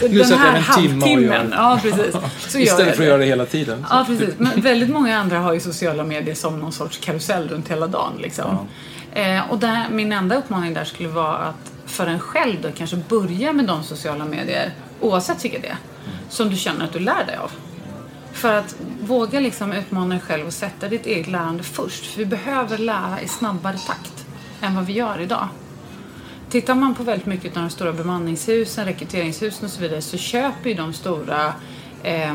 Nu 0.08 0.22
den 0.22 0.38
här 0.38 0.60
halvtimmen. 0.60 1.52
Ja, 1.56 1.78
precis. 1.82 2.16
Så 2.48 2.58
Istället 2.58 2.96
för 2.96 3.02
att 3.02 3.08
göra 3.08 3.18
det 3.18 3.24
hela 3.24 3.46
tiden. 3.46 3.86
Ja, 3.90 4.04
precis. 4.06 4.34
Men 4.38 4.60
väldigt 4.60 4.90
många 4.90 5.18
andra 5.18 5.38
har 5.38 5.52
ju 5.52 5.60
sociala 5.60 6.04
medier 6.04 6.34
som 6.34 6.60
någon 6.60 6.72
sorts 6.72 6.98
karusell 6.98 7.48
runt 7.48 7.70
hela 7.70 7.86
dagen. 7.86 8.12
Liksom. 8.20 8.68
Eh, 9.12 9.50
och 9.50 9.58
där, 9.58 9.86
min 9.90 10.12
enda 10.12 10.36
uppmaning 10.36 10.74
där 10.74 10.84
skulle 10.84 11.08
vara 11.08 11.36
att 11.36 11.75
för 11.87 12.07
en 12.07 12.21
själv 12.21 12.62
då 12.62 12.69
kanske 12.73 12.97
börja 12.97 13.52
med 13.52 13.64
de 13.64 13.83
sociala 13.83 14.25
medier, 14.25 14.73
oavsett 15.00 15.45
vilka 15.45 15.59
det 15.59 15.69
är, 15.69 15.78
som 16.28 16.50
du 16.50 16.57
känner 16.57 16.85
att 16.85 16.93
du 16.93 16.99
lär 16.99 17.26
dig 17.26 17.37
av. 17.37 17.50
För 18.33 18.52
att 18.52 18.76
våga 19.00 19.40
liksom 19.40 19.73
utmana 19.73 20.14
dig 20.14 20.21
själv 20.21 20.47
och 20.47 20.52
sätta 20.52 20.88
ditt 20.88 21.07
eget 21.07 21.28
lärande 21.28 21.62
först. 21.62 22.07
För 22.07 22.19
vi 22.19 22.26
behöver 22.26 22.78
lära 22.78 23.21
i 23.21 23.28
snabbare 23.28 23.78
takt 23.78 24.26
än 24.61 24.75
vad 24.75 24.87
vi 24.87 24.93
gör 24.93 25.21
idag. 25.21 25.49
tittar 26.50 26.75
man 26.75 26.95
på 26.95 27.02
väldigt 27.02 27.26
mycket 27.26 27.57
av 27.57 27.62
de 27.62 27.71
stora 27.71 27.93
bemanningshusen, 27.93 28.85
rekryteringshusen 28.85 29.64
och 29.64 29.71
så 29.71 29.81
vidare 29.81 30.02
så 30.02 30.16
köper 30.16 30.71
ju 30.71 30.76
de 30.76 30.93
stora 30.93 31.55
eh, 32.02 32.35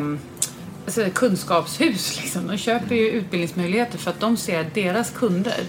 alltså 0.86 1.06
kunskapshus. 1.14 2.18
Liksom. 2.22 2.48
De 2.48 2.58
köper 2.58 2.96
ju 2.96 3.10
utbildningsmöjligheter 3.10 3.98
för 3.98 4.12
att 4.12 4.20
de 4.20 4.38
ser 4.38 4.62
att 4.62 4.74
deras 4.74 5.12
kunder 5.12 5.64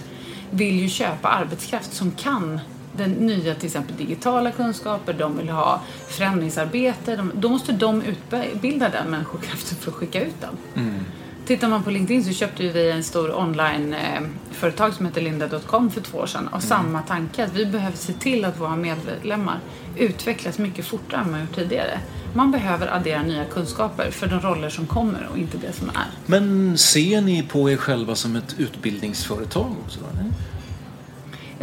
vill 0.51 0.79
ju 0.79 0.89
köpa 0.89 1.27
arbetskraft 1.27 1.93
som 1.93 2.11
kan 2.11 2.59
den 2.97 3.11
nya 3.11 3.55
till 3.55 3.65
exempel 3.65 3.95
digitala 3.95 4.51
kunskaper, 4.51 5.13
de 5.13 5.37
vill 5.37 5.49
ha 5.49 5.81
förändringsarbete. 6.07 7.15
De, 7.15 7.31
då 7.35 7.49
måste 7.49 7.71
de 7.71 8.01
utbilda 8.01 8.89
den 8.89 9.09
människokraften 9.09 9.77
för 9.77 9.91
att 9.91 9.97
skicka 9.97 10.23
ut 10.23 10.41
den. 10.41 10.83
Mm. 10.83 10.99
Tittar 11.45 11.67
man 11.67 11.83
på 11.83 11.89
LinkedIn 11.89 12.23
så 12.23 12.33
köpte 12.33 12.69
vi 12.69 12.91
en 12.91 13.03
stor 13.03 13.39
onlineföretag 13.39 14.89
eh, 14.89 14.95
som 14.95 15.05
heter 15.05 15.21
linda.com 15.21 15.91
för 15.91 16.01
två 16.01 16.17
år 16.17 16.25
sedan. 16.25 16.47
Och 16.47 16.53
mm. 16.53 16.61
samma 16.61 17.01
tanke, 17.01 17.43
att 17.43 17.55
vi 17.55 17.65
behöver 17.65 17.97
se 17.97 18.13
till 18.13 18.45
att 18.45 18.59
våra 18.59 18.75
medlemmar 18.75 19.59
utvecklas 19.97 20.57
mycket 20.57 20.85
fortare 20.85 21.21
än 21.21 21.31
man 21.31 21.39
gjort 21.39 21.55
tidigare. 21.55 21.99
Man 22.33 22.51
behöver 22.51 22.87
addera 22.87 23.23
nya 23.23 23.45
kunskaper 23.45 24.11
för 24.11 24.27
de 24.27 24.39
roller 24.39 24.69
som 24.69 24.87
kommer 24.87 25.27
och 25.31 25.37
inte 25.37 25.57
det 25.57 25.73
som 25.73 25.89
är. 25.89 26.05
Men 26.25 26.77
ser 26.77 27.21
ni 27.21 27.43
på 27.43 27.69
er 27.69 27.77
själva 27.77 28.15
som 28.15 28.35
ett 28.35 28.55
utbildningsföretag 28.57 29.75
också? 29.85 29.99
Nej? 30.15 30.22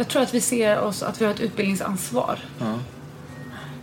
Jag 0.01 0.07
tror 0.07 0.21
att 0.21 0.33
vi 0.33 0.41
ser 0.41 0.79
oss 0.79 1.03
att 1.03 1.21
vi 1.21 1.25
har 1.25 1.33
ett 1.33 1.39
utbildningsansvar. 1.39 2.39
Ja. 2.59 2.75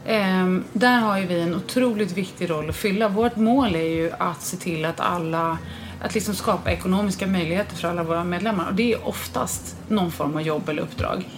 Ehm, 0.06 0.64
där 0.72 0.98
har 0.98 1.18
ju 1.18 1.26
vi 1.26 1.40
en 1.40 1.54
otroligt 1.54 2.12
viktig 2.12 2.50
roll 2.50 2.70
att 2.70 2.76
fylla. 2.76 3.08
Vårt 3.08 3.36
mål 3.36 3.74
är 3.74 3.88
ju 3.88 4.12
att 4.18 4.42
se 4.42 4.56
till 4.56 4.84
att 4.84 5.00
alla 5.00 5.58
att 6.02 6.14
liksom 6.14 6.34
skapa 6.34 6.70
ekonomiska 6.70 7.26
möjligheter 7.26 7.76
för 7.76 7.88
alla 7.88 8.02
våra 8.02 8.24
medlemmar. 8.24 8.68
Och 8.68 8.74
det 8.74 8.92
är 8.92 9.08
oftast 9.08 9.76
någon 9.88 10.12
form 10.12 10.34
av 10.34 10.42
jobb 10.42 10.68
eller 10.68 10.82
uppdrag. 10.82 11.28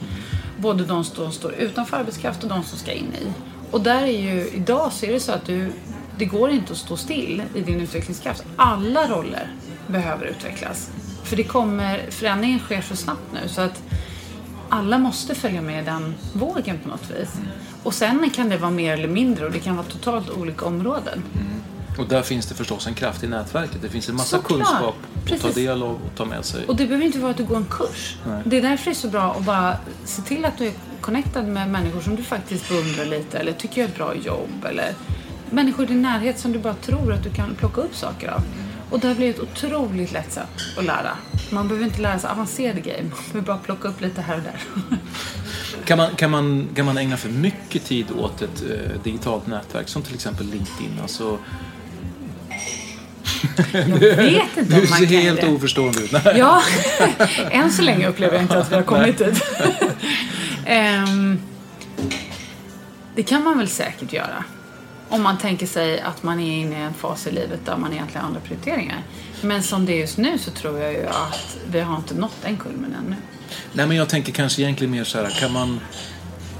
Både 0.58 0.84
de 0.84 1.04
som 1.04 1.32
står 1.32 1.52
utanför 1.52 1.96
arbetskraft 1.96 2.42
och 2.42 2.49
de 2.49 2.62
som 2.62 2.78
ska 2.78 2.92
in 2.92 3.14
i. 3.22 3.32
Och 3.70 3.80
där 3.80 4.02
är 4.02 4.20
ju, 4.20 4.49
idag 4.49 4.92
så 4.92 5.06
är 5.06 5.12
det 5.12 5.20
så 5.20 5.32
att 5.32 5.46
du, 5.46 5.72
det 6.18 6.25
går 6.25 6.50
inte 6.50 6.72
att 6.72 6.78
stå 6.78 6.96
still 6.96 7.42
i 7.54 7.60
din 7.60 7.80
utvecklingskraft. 7.80 8.44
Alla 8.56 9.08
roller 9.08 9.50
behöver 9.87 10.26
utvecklas. 10.26 10.90
För 11.25 11.37
det 11.37 11.44
kommer, 11.44 12.10
förändringen 12.10 12.58
sker 12.58 12.80
så 12.80 12.96
snabbt 12.96 13.32
nu 13.32 13.49
så 13.49 13.60
att 13.60 13.82
alla 14.70 14.98
måste 14.98 15.34
följa 15.34 15.62
med 15.62 15.84
den 15.84 16.14
vågen 16.32 16.78
på 16.78 16.88
något 16.88 17.10
vis. 17.10 17.28
Och 17.82 17.94
sen 17.94 18.30
kan 18.30 18.48
det 18.48 18.56
vara 18.56 18.70
mer 18.70 18.92
eller 18.92 19.08
mindre 19.08 19.46
och 19.46 19.52
det 19.52 19.58
kan 19.58 19.76
vara 19.76 19.86
totalt 19.86 20.30
olika 20.30 20.66
områden. 20.66 21.22
Mm. 21.34 21.60
Och 21.98 22.08
där 22.08 22.22
finns 22.22 22.46
det 22.46 22.54
förstås 22.54 22.86
en 22.86 22.94
kraft 22.94 23.22
i 23.22 23.26
nätverket. 23.26 23.82
Det 23.82 23.88
finns 23.88 24.08
en 24.08 24.16
massa 24.16 24.36
Såklart. 24.36 24.58
kunskap 24.58 24.96
att 25.32 25.40
ta 25.40 25.60
del 25.60 25.82
av 25.82 25.88
och 25.88 26.16
ta 26.16 26.24
med 26.24 26.44
sig. 26.44 26.66
Och 26.66 26.76
det 26.76 26.86
behöver 26.86 27.06
inte 27.06 27.18
vara 27.18 27.30
att 27.30 27.36
du 27.36 27.44
går 27.44 27.56
en 27.56 27.66
kurs. 27.70 28.16
Nej. 28.26 28.42
Det 28.44 28.56
är 28.56 28.62
därför 28.62 28.84
det 28.84 28.90
är 28.90 28.94
så 28.94 29.08
bra 29.08 29.34
att 29.38 29.44
bara 29.44 29.76
se 30.04 30.22
till 30.22 30.44
att 30.44 30.58
du 30.58 30.66
är 30.66 30.72
connectad 31.00 31.46
med 31.46 31.70
människor 31.70 32.00
som 32.00 32.16
du 32.16 32.22
faktiskt 32.22 32.68
beundrar 32.68 33.04
lite 33.04 33.38
eller 33.38 33.52
tycker 33.52 33.80
gör 33.80 33.88
ett 33.88 33.96
bra 33.96 34.14
jobb. 34.14 34.64
Eller 34.68 34.94
människor 35.50 35.84
i 35.84 35.88
din 35.88 36.02
närhet 36.02 36.38
som 36.38 36.52
du 36.52 36.58
bara 36.58 36.74
tror 36.74 37.12
att 37.12 37.22
du 37.22 37.30
kan 37.30 37.54
plocka 37.54 37.80
upp 37.80 37.96
saker 37.96 38.28
av. 38.28 38.42
Och 38.90 39.00
det 39.00 39.09
har 39.09 39.14
blivit 39.14 39.38
otroligt 39.40 40.12
lätt 40.12 40.32
sätt 40.32 40.49
att 40.78 40.85
lära. 40.85 41.11
Man 41.50 41.68
behöver 41.68 41.87
inte 41.87 42.00
lära 42.02 42.18
sig 42.18 42.30
avancerade 42.30 42.80
grejer, 42.80 43.02
man 43.02 43.11
behöver 43.32 43.47
bara 43.47 43.59
plocka 43.59 43.88
upp 43.88 44.00
lite 44.00 44.20
här 44.23 44.37
och 44.37 44.42
där. 44.42 44.61
Kan 45.85 45.99
man, 45.99 46.14
kan 46.16 46.30
man, 46.30 46.68
kan 46.75 46.87
man 46.87 46.99
ägna 46.99 47.16
för 47.16 47.28
mycket 47.28 47.85
tid 47.85 48.06
åt 48.18 48.42
ett 48.42 48.62
eh, 48.70 49.02
digitalt 49.02 49.47
nätverk 49.47 49.88
som 49.88 50.02
till 50.02 50.14
exempel 50.14 50.47
LinkedIn? 50.47 50.99
Alltså, 51.02 51.38
jag 53.73 53.85
vet 54.16 54.56
inte 54.56 54.75
om 54.75 54.80
man 54.90 54.99
kan 54.99 55.00
Du 55.00 55.06
ser 55.06 55.20
helt 55.20 55.40
det. 55.40 55.49
oförstående 55.49 56.00
ut. 56.02 56.12
Ja, 56.37 56.62
än 57.50 57.73
så 57.73 57.82
länge 57.82 58.09
upplever 58.09 58.35
jag 58.35 58.42
inte 58.44 58.59
att 58.59 58.70
vi 58.70 58.75
har 58.75 58.82
kommit 58.82 59.18
dit. 59.18 59.42
um, 61.09 61.40
det 63.14 63.23
kan 63.23 63.44
man 63.44 63.59
väl 63.59 63.68
säkert 63.68 64.12
göra. 64.12 64.44
Om 65.10 65.22
man 65.22 65.38
tänker 65.38 65.66
sig 65.66 66.00
att 66.00 66.22
man 66.22 66.40
är 66.40 66.56
inne 66.56 66.78
i 66.78 66.82
en 66.82 66.94
fas 66.94 67.26
i 67.26 67.30
livet 67.30 67.60
där 67.64 67.76
man 67.76 67.92
egentligen 67.92 68.20
har 68.20 68.28
andra 68.28 68.40
prioriteringar. 68.40 69.02
Men 69.42 69.62
som 69.62 69.86
det 69.86 69.92
är 69.92 69.98
just 69.98 70.18
nu 70.18 70.38
så 70.38 70.50
tror 70.50 70.78
jag 70.78 70.92
ju 70.92 71.06
att 71.06 71.56
vi 71.70 71.80
har 71.80 71.96
inte 71.96 72.14
nått 72.14 72.36
den 72.42 72.56
kulmen 72.56 72.96
ännu. 72.98 73.16
Nej, 73.72 73.86
men 73.86 73.96
jag 73.96 74.08
tänker 74.08 74.32
kanske 74.32 74.62
egentligen 74.62 74.90
mer 74.90 75.04
så 75.04 75.18
här, 75.18 75.30
kan 75.40 75.52
man 75.52 75.80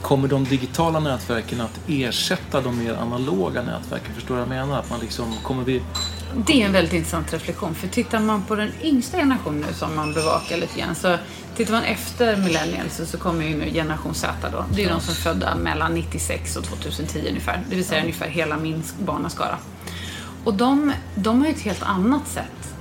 Kommer 0.03 0.29
de 0.29 0.45
digitala 0.45 1.01
nätverken 1.01 1.61
att 1.61 1.81
ersätta 1.89 2.61
de 2.61 2.79
mer 2.79 2.95
analoga 2.95 3.63
nätverken? 3.63 4.15
Förstår 4.15 4.35
du 4.35 4.41
vad 4.45 4.59
jag 4.59 4.67
menar? 4.67 4.79
Att 4.79 4.91
man 4.91 5.01
liksom, 5.01 5.35
kommer 5.43 5.65
vi... 5.65 5.83
Det 6.37 6.63
är 6.63 6.67
en 6.67 6.73
väldigt 6.73 6.93
intressant 6.93 7.33
reflektion. 7.33 7.75
För 7.75 7.89
tittar 7.89 8.21
man 8.21 8.43
på 8.43 8.55
den 8.55 8.73
yngsta 8.83 9.17
generationen 9.17 9.65
nu 9.69 9.75
som 9.75 9.97
man 9.97 10.13
bevakar 10.15 10.57
lite 10.57 10.81
grann 10.81 10.95
så 10.95 11.17
tittar 11.57 11.73
man 11.73 11.83
efter 11.83 12.37
millennials 12.37 13.01
så 13.11 13.19
kommer 13.19 13.45
ju 13.45 13.57
nu 13.57 13.71
generation 13.71 14.15
Z 14.15 14.51
då. 14.53 14.65
Det 14.75 14.85
är 14.85 14.89
de 14.89 15.01
som 15.01 15.11
är 15.11 15.17
födda 15.17 15.55
mellan 15.55 15.95
96 15.95 16.57
och 16.57 16.65
2010 16.65 17.25
ungefär. 17.29 17.63
Det 17.71 17.77
vill 17.77 17.85
säga 17.85 18.01
ungefär 18.01 18.29
hela 18.29 18.57
min 18.57 18.83
barnaskara. 18.99 19.59
Och 20.45 20.55
de, 20.55 20.93
de 21.15 21.41
har 21.41 21.47
ju 21.47 21.53
ett 21.53 21.61
helt 21.61 21.83
annat 21.83 22.29
sätt 22.29 22.75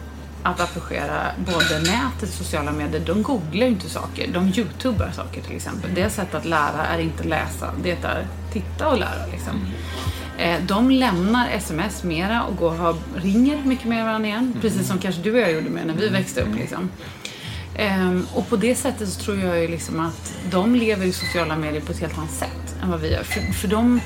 att 0.43 0.59
approchera 0.59 1.31
både 1.37 1.79
nätet, 1.79 2.29
sociala 2.29 2.71
medier. 2.71 3.01
De 3.05 3.23
googlar 3.23 3.65
ju 3.65 3.71
inte 3.71 3.89
saker, 3.89 4.27
de 4.33 4.47
youtubar 4.47 5.11
saker 5.15 5.41
till 5.41 5.55
exempel. 5.55 5.95
Deras 5.95 6.15
sätt 6.15 6.35
att 6.35 6.45
lära 6.45 6.85
är 6.85 6.99
inte 6.99 7.23
läsa, 7.23 7.73
det 7.83 7.91
är 7.91 8.27
titta 8.53 8.87
och 8.89 8.97
lära. 8.97 9.25
Liksom. 9.31 9.53
Eh, 10.39 10.59
de 10.67 10.91
lämnar 10.91 11.49
sms 11.49 12.03
mera 12.03 12.43
och 12.43 12.55
går, 12.55 12.75
har, 12.75 12.95
ringer 13.15 13.63
mycket 13.65 13.85
mer 13.85 14.03
varandra 14.03 14.27
igen. 14.27 14.55
Precis 14.61 14.87
som 14.87 14.97
kanske 14.99 15.21
du 15.21 15.31
och 15.33 15.39
jag 15.39 15.51
gjorde 15.51 15.69
med 15.69 15.87
när 15.87 15.93
vi 15.93 16.09
växte 16.09 16.41
upp. 16.41 16.55
Liksom. 16.55 16.89
Um, 17.79 18.27
och 18.33 18.49
på 18.49 18.55
det 18.55 18.75
sättet 18.75 19.09
så 19.09 19.21
tror 19.21 19.37
jag 19.37 19.59
ju 19.59 19.67
liksom 19.67 19.99
att 19.99 20.33
de 20.51 20.75
lever 20.75 21.05
i 21.05 21.11
sociala 21.11 21.55
medier 21.55 21.81
på 21.81 21.91
ett 21.91 21.99
helt 21.99 22.17
annat 22.17 22.31
sätt 22.31 22.75
än 22.83 22.91
vad 22.91 22.99
vi 22.99 23.11
gör. 23.11 23.23
För, 23.23 23.53
för 23.53 23.67
de, 23.67 24.01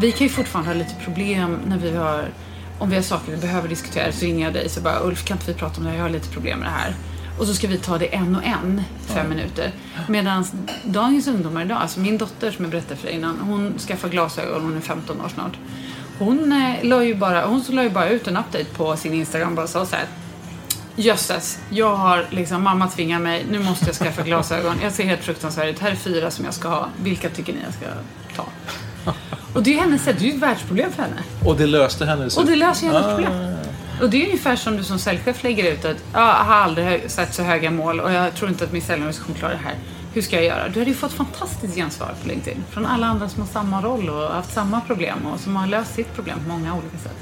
vi 0.00 0.12
kan 0.12 0.26
ju 0.26 0.32
fortfarande 0.32 0.70
ha 0.70 0.78
lite 0.78 0.94
problem 1.04 1.58
när 1.66 1.78
vi 1.78 1.96
har 1.96 2.28
om 2.78 2.90
vi 2.90 2.96
har 2.96 3.02
saker 3.02 3.32
vi 3.32 3.38
behöver 3.38 3.68
diskutera 3.68 4.12
så 4.12 4.24
ringer 4.24 4.44
jag 4.44 4.54
dig 4.54 4.68
så 4.68 4.80
bara 4.80 5.00
Ulf 5.02 5.24
kan 5.24 5.36
inte 5.36 5.52
vi 5.52 5.58
prata 5.58 5.78
om 5.78 5.84
det 5.84 5.90
här, 5.90 5.96
jag 5.96 6.04
har 6.04 6.10
lite 6.10 6.28
problem 6.28 6.58
med 6.58 6.68
det 6.68 6.72
här. 6.72 6.94
Och 7.38 7.46
så 7.46 7.54
ska 7.54 7.68
vi 7.68 7.78
ta 7.78 7.98
det 7.98 8.14
en 8.14 8.36
och 8.36 8.44
en, 8.44 8.82
fem 9.06 9.16
ja. 9.16 9.28
minuter. 9.28 9.72
Medan 10.08 10.44
dagens 10.84 11.28
ungdomar 11.28 11.64
idag, 11.64 11.78
alltså 11.78 12.00
min 12.00 12.18
dotter 12.18 12.50
som 12.50 12.64
jag 12.64 12.72
berättade 12.72 12.96
för 12.96 13.06
dig 13.06 13.16
innan, 13.16 13.40
hon 13.40 13.78
skaffar 13.78 14.08
glasögon, 14.08 14.62
hon 14.62 14.76
är 14.76 14.80
15 14.80 15.20
år 15.20 15.28
snart. 15.28 15.52
Hon 16.18 16.52
eh, 16.52 16.84
la 16.84 17.04
ju 17.04 17.14
bara, 17.14 17.46
hon 17.46 17.64
la 17.68 17.82
ju 17.82 17.90
bara 17.90 18.08
ut 18.08 18.28
en 18.28 18.36
update 18.36 18.64
på 18.64 18.96
sin 18.96 19.14
Instagram 19.14 19.48
och 19.48 19.56
bara 19.56 19.66
sa 19.66 19.86
så 19.86 19.96
här 19.96 20.06
Jösses, 20.98 21.58
jag 21.70 21.96
har 21.96 22.26
liksom, 22.30 22.62
mamma 22.62 22.88
tvingar 22.88 23.18
mig, 23.18 23.46
nu 23.50 23.58
måste 23.58 23.86
jag 23.86 23.94
skaffa 23.94 24.22
glasögon. 24.22 24.74
Jag 24.82 24.92
ser 24.92 25.04
helt 25.04 25.20
fruktansvärd 25.20 25.68
ut. 25.68 25.78
Här 25.78 25.90
är 25.90 25.94
fyra 25.94 26.30
som 26.30 26.44
jag 26.44 26.54
ska 26.54 26.68
ha. 26.68 26.88
Vilka 27.02 27.30
tycker 27.30 27.52
ni 27.52 27.58
jag 27.64 27.74
ska 27.74 27.86
ta? 28.36 28.44
Och 29.54 29.62
det 29.62 29.74
är 29.74 29.80
hennes 29.80 30.04
sätt, 30.04 30.16
det 30.18 30.24
är 30.24 30.28
ju 30.28 30.34
ett 30.34 30.42
världsproblem 30.42 30.92
för 30.92 31.02
henne. 31.02 31.22
Och 31.44 31.56
det 31.56 31.66
löste 31.66 32.06
hennes 32.06 32.36
Och 32.36 32.46
det 32.46 32.56
löser 32.56 32.86
hennes 32.86 33.04
ah. 33.04 33.14
problem. 33.14 33.56
Och 34.02 34.10
det 34.10 34.22
är 34.22 34.26
ungefär 34.26 34.56
som 34.56 34.76
du 34.76 34.84
som 34.84 34.98
säljchef 34.98 35.42
lägger 35.42 35.72
ut 35.72 35.84
att 35.84 35.96
jag 36.12 36.20
har 36.20 36.54
aldrig 36.54 37.10
satt 37.10 37.34
så 37.34 37.42
höga 37.42 37.70
mål 37.70 38.00
och 38.00 38.12
jag 38.12 38.34
tror 38.34 38.50
inte 38.50 38.64
att 38.64 38.72
min 38.72 38.82
säljorganisation 38.82 39.34
klarar 39.34 39.52
det 39.52 39.60
här. 39.64 39.74
Hur 40.12 40.22
ska 40.22 40.36
jag 40.36 40.44
göra? 40.44 40.68
Du 40.68 40.78
hade 40.78 40.90
ju 40.90 40.96
fått 40.96 41.12
fantastiskt 41.12 41.74
gensvar 41.74 42.14
på 42.22 42.28
LinkedIn. 42.28 42.64
Från 42.70 42.86
alla 42.86 43.06
andra 43.06 43.28
som 43.28 43.42
har 43.42 43.48
samma 43.48 43.82
roll 43.82 44.10
och 44.10 44.28
haft 44.28 44.52
samma 44.52 44.80
problem 44.80 45.26
och 45.26 45.40
som 45.40 45.56
har 45.56 45.66
löst 45.66 45.94
sitt 45.94 46.14
problem 46.14 46.38
på 46.44 46.48
många 46.48 46.74
olika 46.74 46.98
sätt. 46.98 47.16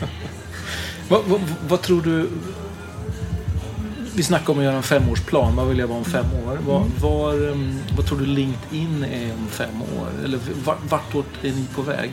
vad, 1.08 1.24
vad, 1.24 1.40
vad 1.68 1.82
tror 1.82 2.02
du 2.02 2.28
vi 4.14 4.22
snackade 4.22 4.52
om 4.52 4.58
att 4.58 4.64
göra 4.64 4.76
en 4.76 4.82
femårsplan. 4.82 5.56
Vad 5.56 5.66
vill 5.66 5.78
jag 5.78 5.86
vara 5.86 5.98
om 5.98 6.04
fem 6.04 6.26
år? 6.46 6.58
Var, 6.66 6.76
mm. 6.76 6.92
var, 7.00 7.48
um, 7.48 7.78
vad 7.96 8.06
tror 8.06 8.18
du 8.18 8.26
LinkedIn 8.26 9.04
är 9.04 9.32
om 9.32 9.48
fem 9.48 9.82
år? 9.82 10.08
Eller 10.24 10.38
vartåt 10.88 11.26
är 11.42 11.52
ni 11.52 11.66
på 11.74 11.82
väg? 11.82 12.10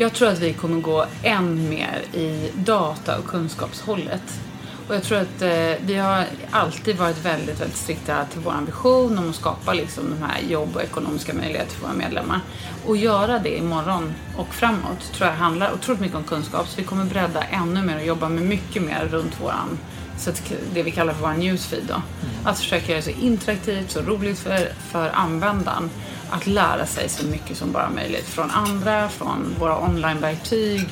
Jag 0.00 0.12
tror 0.12 0.28
att 0.28 0.38
vi 0.38 0.52
kommer 0.52 0.80
gå 0.80 1.06
än 1.22 1.68
mer 1.68 2.02
i 2.12 2.50
data 2.54 3.18
och 3.18 3.26
kunskapshållet. 3.26 4.40
Och 4.88 4.94
jag 4.94 5.02
tror 5.02 5.18
att 5.18 5.42
eh, 5.42 5.86
vi 5.86 5.94
har 5.94 6.24
alltid 6.50 6.96
varit 6.96 7.24
väldigt, 7.24 7.60
väldigt 7.60 7.76
strikta 7.76 8.24
till 8.24 8.40
vår 8.40 8.52
ambition 8.52 9.18
om 9.18 9.30
att 9.30 9.36
skapa 9.36 9.72
liksom, 9.72 10.04
de 10.10 10.26
här 10.26 10.40
jobb 10.48 10.76
och 10.76 10.82
ekonomiska 10.82 11.34
möjligheter 11.34 11.72
för 11.72 11.82
våra 11.82 11.92
medlemmar. 11.96 12.40
Och 12.86 12.96
göra 12.96 13.38
det 13.38 13.58
imorgon 13.58 14.14
och 14.36 14.54
framåt 14.54 15.12
tror 15.12 15.28
jag 15.28 15.36
handlar 15.36 15.72
otroligt 15.72 16.00
mycket 16.00 16.16
om 16.16 16.24
kunskap. 16.24 16.68
Så 16.68 16.76
vi 16.76 16.84
kommer 16.84 17.04
bredda 17.04 17.42
ännu 17.42 17.82
mer 17.82 17.96
och 17.96 18.06
jobba 18.06 18.28
med 18.28 18.42
mycket 18.42 18.82
mer 18.82 19.08
runt 19.10 19.40
våran 19.40 19.78
så 20.18 20.30
det 20.74 20.82
vi 20.82 20.90
kallar 20.90 21.12
för 21.12 21.20
vår 21.20 21.34
newsfeed. 21.34 21.84
Då. 21.88 21.94
Mm. 21.94 22.04
Att 22.44 22.58
försöka 22.58 22.86
göra 22.86 22.96
det 22.96 23.02
så 23.02 23.20
interaktivt, 23.20 23.90
så 23.90 24.00
roligt 24.00 24.38
för, 24.38 24.68
för 24.90 25.10
användaren 25.14 25.90
att 26.30 26.46
lära 26.46 26.86
sig 26.86 27.08
så 27.08 27.26
mycket 27.26 27.56
som 27.56 27.72
bara 27.72 27.90
möjligt. 27.90 28.28
Från 28.28 28.50
andra, 28.50 29.08
från 29.08 29.54
våra 29.58 29.78
onlineverktyg, 29.78 30.88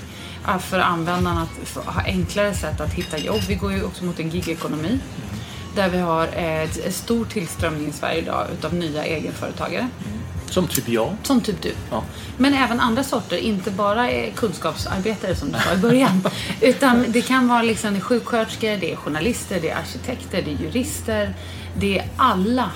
för 0.61 0.78
användaren 0.78 1.38
att 1.38 1.85
ha 1.87 2.02
enklare 2.02 2.55
sätt 2.55 2.81
att 2.81 2.93
hitta 2.93 3.19
jobb. 3.19 3.40
Vi 3.49 3.55
går 3.55 3.73
ju 3.73 3.85
också 3.85 4.05
mot 4.05 4.21
en 4.21 4.31
gigekonomi 4.31 4.99
där 5.75 5.88
vi 5.88 5.99
har 5.99 6.26
ett 6.26 6.95
stor 6.95 7.25
tillströmning 7.25 7.88
i 7.88 7.93
Sverige 7.93 8.19
idag 8.19 8.47
utav 8.59 8.75
nya 8.75 9.05
egenföretagare. 9.05 9.88
Som 10.47 10.66
typ 10.66 10.88
jag. 10.88 11.16
Som 11.23 11.40
typ 11.40 11.62
du. 11.62 11.73
Ja. 11.90 12.02
Men 12.37 12.55
även 12.55 12.81
andra 12.81 13.05
sorter, 13.05 13.37
inte 13.37 13.71
bara 13.71 14.31
kunskapsarbetare 14.35 15.37
som 15.37 15.52
du 15.52 15.59
sa 15.59 15.75
i 15.75 15.76
början. 15.76 16.23
utan 16.61 17.05
det 17.09 17.23
kan 17.23 17.49
vara 17.49 17.62
liksom 17.62 18.00
sjuksköterskor, 18.00 18.76
det 18.76 18.93
är 18.93 18.97
journalister, 18.97 19.61
det 19.61 19.71
är 19.71 19.76
arkitekter, 19.76 20.43
det 20.43 20.50
är 20.50 20.66
jurister. 20.66 21.35
Det 21.75 21.99
är 21.99 22.09
alla 22.16 22.71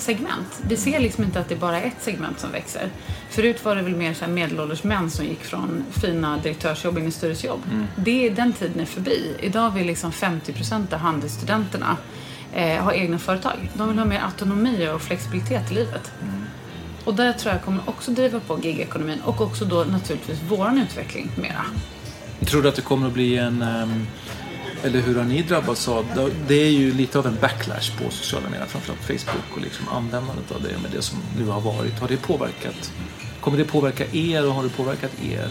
segment. 0.00 0.60
Vi 0.68 0.76
ser 0.76 1.00
liksom 1.00 1.24
inte 1.24 1.40
att 1.40 1.48
det 1.48 1.54
är 1.54 1.58
bara 1.58 1.80
ett 1.80 1.96
segment 2.00 2.40
som 2.40 2.52
växer. 2.52 2.90
Förut 3.30 3.64
var 3.64 3.76
det 3.76 3.82
väl 3.82 3.96
mer 3.96 4.14
så 4.14 4.26
medelålders 4.26 4.84
män 4.84 5.10
som 5.10 5.24
gick 5.24 5.44
från 5.44 5.84
fina 5.90 6.38
direktörsjobb 6.38 6.98
in 6.98 7.06
i 7.06 7.10
styrelsejobb. 7.10 7.60
Mm. 7.70 7.86
Det, 7.96 8.30
den 8.30 8.52
tiden 8.52 8.80
är 8.80 8.84
förbi. 8.84 9.36
Idag 9.40 9.70
vill 9.70 9.86
liksom 9.86 10.12
50 10.12 10.52
procent 10.52 10.92
av 10.92 10.98
handelsstudenterna 10.98 11.96
eh, 12.54 12.84
ha 12.84 12.92
egna 12.92 13.18
företag. 13.18 13.70
De 13.74 13.88
vill 13.88 13.98
ha 13.98 14.04
mer 14.04 14.20
autonomi 14.20 14.88
och 14.88 15.02
flexibilitet 15.02 15.70
i 15.70 15.74
livet. 15.74 16.12
Mm. 16.22 16.44
Och 17.04 17.14
det 17.14 17.32
tror 17.32 17.52
jag 17.54 17.62
kommer 17.62 17.80
också 17.86 18.10
driva 18.10 18.40
på 18.40 18.58
gigekonomin 18.62 19.20
och 19.20 19.40
också 19.40 19.64
då 19.64 19.84
naturligtvis 19.84 20.42
våran 20.48 20.78
utveckling 20.78 21.30
mera. 21.36 21.64
Tror 22.44 22.62
du 22.62 22.68
att 22.68 22.76
det 22.76 22.82
kommer 22.82 23.06
att 23.06 23.12
bli 23.12 23.36
en 23.36 23.62
um 23.62 24.06
eller 24.84 25.00
hur 25.00 25.16
har 25.16 25.24
ni 25.24 25.42
drabbats 25.42 25.88
av? 25.88 26.30
Det 26.48 26.54
är 26.54 26.70
ju 26.70 26.94
lite 26.94 27.18
av 27.18 27.26
en 27.26 27.36
backlash 27.40 27.98
på 27.98 28.10
sociala 28.10 28.48
medier, 28.48 28.66
framförallt 28.66 29.00
Facebook 29.00 29.56
och 29.56 29.60
liksom 29.60 29.88
användandet 29.88 30.52
av 30.52 30.62
det 30.62 30.78
med 30.82 30.90
det 30.90 31.02
som 31.02 31.18
nu 31.38 31.46
har 31.46 31.60
varit. 31.60 31.98
Har 31.98 32.08
det 32.08 32.16
påverkat? 32.16 32.92
Kommer 33.40 33.58
det 33.58 33.64
påverka 33.64 34.04
er 34.12 34.46
och 34.46 34.54
har 34.54 34.62
det 34.62 34.68
påverkat 34.68 35.10
er? 35.22 35.48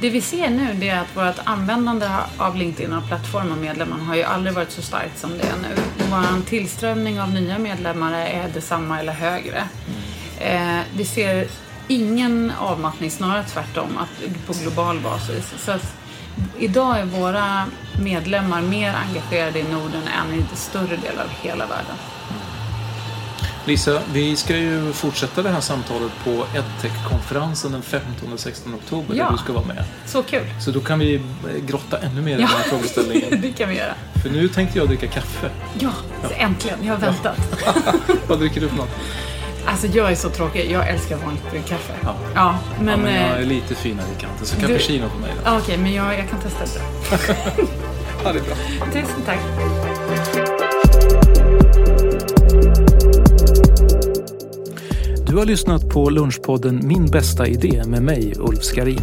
Det 0.00 0.10
vi 0.10 0.20
ser 0.20 0.50
nu 0.50 0.86
är 0.86 0.98
att 0.98 1.16
vårt 1.16 1.46
användande 1.46 2.08
av 2.36 2.56
LinkedIn 2.56 2.92
och 2.92 3.06
plattformen 3.06 3.52
och 3.52 3.58
medlemmar 3.58 3.98
har 3.98 4.16
ju 4.16 4.22
aldrig 4.22 4.54
varit 4.54 4.70
så 4.70 4.82
starkt 4.82 5.18
som 5.18 5.30
det 5.38 5.44
är 5.44 5.56
nu. 5.62 5.82
Vår 6.10 6.44
tillströmning 6.44 7.20
av 7.20 7.30
nya 7.30 7.58
medlemmar 7.58 8.12
är 8.12 8.48
detsamma 8.54 9.00
eller 9.00 9.12
högre. 9.12 9.68
Eh, 10.38 10.80
vi 10.96 11.04
ser 11.04 11.48
ingen 11.88 12.52
avmattning, 12.58 13.10
snarare 13.10 13.44
tvärtom, 13.44 13.98
att, 13.98 14.46
på 14.46 14.52
global 14.52 15.00
basis. 15.00 15.54
Så 15.58 15.72
att, 15.72 15.94
idag 16.58 16.98
är 16.98 17.04
våra 17.04 17.66
medlemmar 18.02 18.62
mer 18.62 18.94
engagerade 19.08 19.58
i 19.58 19.62
Norden 19.62 20.02
än 20.02 20.34
i 20.34 20.56
större 20.56 20.96
delar 20.96 21.24
av 21.24 21.30
hela 21.42 21.66
världen. 21.66 21.96
Lisa, 23.66 24.00
vi 24.12 24.36
ska 24.36 24.56
ju 24.56 24.92
fortsätta 24.92 25.42
det 25.42 25.48
här 25.48 25.60
samtalet 25.60 26.12
på 26.24 26.30
EdTech-konferensen 26.30 27.72
den 27.72 27.82
15 27.82 28.32
och 28.32 28.40
16 28.40 28.74
oktober 28.74 29.14
ja, 29.14 29.24
där 29.24 29.32
du 29.32 29.38
ska 29.38 29.52
vara 29.52 29.64
med. 29.64 29.84
Så 30.06 30.22
kul! 30.22 30.42
Så 30.60 30.70
då 30.70 30.80
kan 30.80 30.98
vi 30.98 31.22
grotta 31.66 31.98
ännu 31.98 32.20
mer 32.20 32.38
i 32.38 32.40
ja, 32.40 32.46
den 32.46 32.56
här 32.56 32.62
frågeställningen. 32.62 33.40
det 33.42 33.52
kan 33.52 33.68
vi 33.68 33.76
göra. 33.76 33.94
För 34.22 34.30
nu 34.30 34.48
tänkte 34.48 34.78
jag 34.78 34.88
dricka 34.88 35.06
kaffe. 35.06 35.50
Ja, 35.78 35.90
ja. 36.22 36.28
äntligen. 36.36 36.78
Jag 36.82 36.92
har 36.92 37.00
väntat. 37.00 37.38
Vad 38.28 38.38
dricker 38.38 38.60
du 38.60 38.68
för 38.68 38.76
något? 38.76 38.90
Alltså 39.66 39.86
jag 39.86 40.10
är 40.10 40.14
så 40.14 40.28
tråkig. 40.28 40.70
Jag 40.70 40.88
älskar 40.88 41.16
vanligt 41.16 41.50
brännskaffe. 41.50 41.92
Ja. 42.02 42.14
Ja, 42.34 42.58
men, 42.78 42.88
ja, 42.88 42.96
men 42.96 43.14
jag 43.14 43.30
är 43.30 43.40
eh, 43.40 43.46
lite 43.46 43.74
finare 43.74 44.06
i 44.18 44.20
kanten. 44.20 44.46
Så 44.46 44.56
cappuccino 44.56 45.08
på 45.08 45.18
mig 45.18 45.30
då. 45.44 45.50
Okej, 45.50 45.62
okay, 45.62 45.76
men 45.76 45.92
jag, 45.92 46.18
jag 46.18 46.28
kan 46.30 46.40
testa 46.40 46.64
det. 46.64 46.80
ja, 48.24 48.32
det 48.32 48.38
är 48.38 48.44
bra. 48.44 48.54
Tusen 48.92 49.22
tack. 49.26 49.38
Du 55.26 55.36
har 55.36 55.44
lyssnat 55.46 55.88
på 55.88 56.10
Lunchpodden 56.10 56.80
Min 56.84 57.06
bästa 57.06 57.46
idé 57.46 57.82
med 57.86 58.02
mig, 58.02 58.32
Ulf 58.36 58.62
Skarin. 58.62 59.00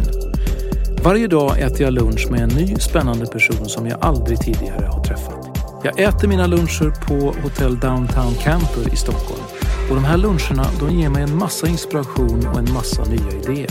Varje 1.04 1.26
dag 1.26 1.58
äter 1.60 1.82
jag 1.82 1.92
lunch 1.92 2.28
med 2.30 2.40
en 2.40 2.48
ny 2.48 2.76
spännande 2.76 3.26
person 3.26 3.68
som 3.68 3.86
jag 3.86 3.98
aldrig 4.00 4.38
tidigare 4.38 4.86
har 4.86 5.04
träffat. 5.04 5.58
Jag 5.84 6.00
äter 6.00 6.28
mina 6.28 6.46
luncher 6.46 7.06
på 7.06 7.34
Hotell 7.42 7.78
Downtown 7.80 8.34
Camper 8.34 8.92
i 8.92 8.96
Stockholm 8.96 9.41
och 9.88 9.94
de 9.94 10.04
här 10.04 10.16
luncherna 10.16 10.66
de 10.80 10.90
ger 10.90 11.08
mig 11.08 11.22
en 11.22 11.38
massa 11.38 11.66
inspiration 11.66 12.46
och 12.46 12.58
en 12.58 12.72
massa 12.72 13.04
nya 13.04 13.30
idéer. 13.42 13.70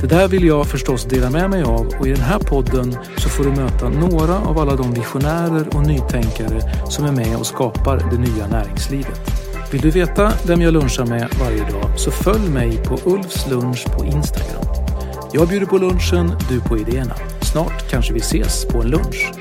Det 0.00 0.06
där 0.06 0.28
vill 0.28 0.44
jag 0.44 0.66
förstås 0.66 1.04
dela 1.04 1.30
med 1.30 1.50
mig 1.50 1.62
av 1.62 1.86
och 2.00 2.06
i 2.06 2.10
den 2.10 2.20
här 2.20 2.38
podden 2.38 2.96
så 3.16 3.28
får 3.28 3.44
du 3.44 3.50
möta 3.50 3.88
några 3.88 4.38
av 4.38 4.58
alla 4.58 4.76
de 4.76 4.94
visionärer 4.94 5.76
och 5.76 5.86
nytänkare 5.86 6.60
som 6.88 7.04
är 7.04 7.12
med 7.12 7.36
och 7.36 7.46
skapar 7.46 7.96
det 8.10 8.18
nya 8.18 8.46
näringslivet. 8.46 9.20
Vill 9.72 9.80
du 9.80 9.90
veta 9.90 10.32
vem 10.46 10.62
jag 10.62 10.72
lunchar 10.72 11.06
med 11.06 11.28
varje 11.40 11.70
dag 11.70 11.90
så 11.96 12.10
följ 12.10 12.48
mig 12.48 12.76
på 12.76 12.98
Ulfs 13.04 13.46
lunch 13.50 13.86
på 13.98 14.04
Instagram. 14.04 14.64
Jag 15.32 15.48
bjuder 15.48 15.66
på 15.66 15.78
lunchen, 15.78 16.32
du 16.48 16.60
på 16.60 16.78
idéerna. 16.78 17.14
Snart 17.42 17.90
kanske 17.90 18.12
vi 18.12 18.20
ses 18.20 18.64
på 18.64 18.82
en 18.82 18.88
lunch. 18.88 19.32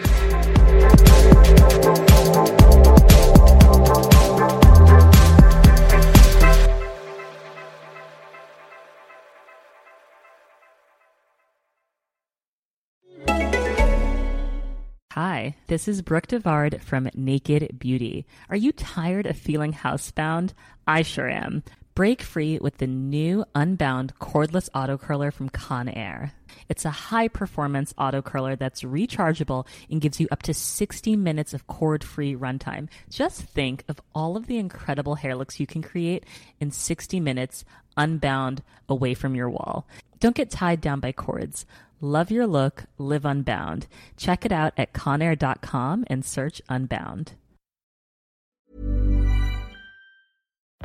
Hi, 15.44 15.56
this 15.68 15.90
is 15.90 16.02
Brooke 16.02 16.28
Devard 16.28 16.82
from 16.82 17.10
Naked 17.14 17.78
Beauty. 17.78 18.26
Are 18.50 18.56
you 18.56 18.72
tired 18.72 19.26
of 19.26 19.36
feeling 19.36 19.74
housebound? 19.74 20.54
I 20.88 21.02
sure 21.02 21.30
am. 21.30 21.64
Break 21.96 22.22
free 22.22 22.60
with 22.60 22.78
the 22.78 22.88
new 22.88 23.44
Unbound 23.54 24.18
cordless 24.22 24.70
auto 24.74 24.98
curler 24.98 25.32
from 25.32 25.50
Conair. 25.50 26.32
It's 26.70 26.86
a 26.86 26.92
high 26.92 27.28
performance 27.28 27.94
auto 27.98 28.22
curler 28.22 28.56
that's 28.56 28.84
rechargeable 28.84 29.68
and 29.92 30.00
gives 30.00 30.18
you 30.22 30.30
up 30.32 30.44
to 30.44 30.54
60 30.54 31.18
minutes 31.18 31.54
of 31.54 31.68
cord 31.68 32.06
free 32.06 32.38
runtime. 32.38 32.88
Just 33.10 33.42
think 33.42 33.84
of 33.90 34.00
all 34.16 34.38
of 34.38 34.48
the 34.48 34.60
incredible 34.60 35.16
hair 35.16 35.36
looks 35.36 35.60
you 35.60 35.68
can 35.68 35.82
create 35.82 36.24
in 36.62 36.72
60 36.72 37.20
minutes 37.20 37.66
unbound 37.98 38.64
away 38.88 39.14
from 39.14 39.36
your 39.36 39.50
wall. 39.50 39.86
Don't 40.22 40.38
get 40.38 40.50
tied 40.50 40.80
down 40.80 41.02
by 41.02 41.12
cords. 41.12 41.66
Love 42.04 42.30
your 42.30 42.46
look, 42.46 42.84
live 42.98 43.24
unbound. 43.24 43.88
Check 44.18 44.46
it 44.46 44.52
out 44.52 44.74
at 44.78 44.92
conair.com 44.92 46.04
and 46.10 46.26
search 46.26 46.62
Unbound. 46.68 47.32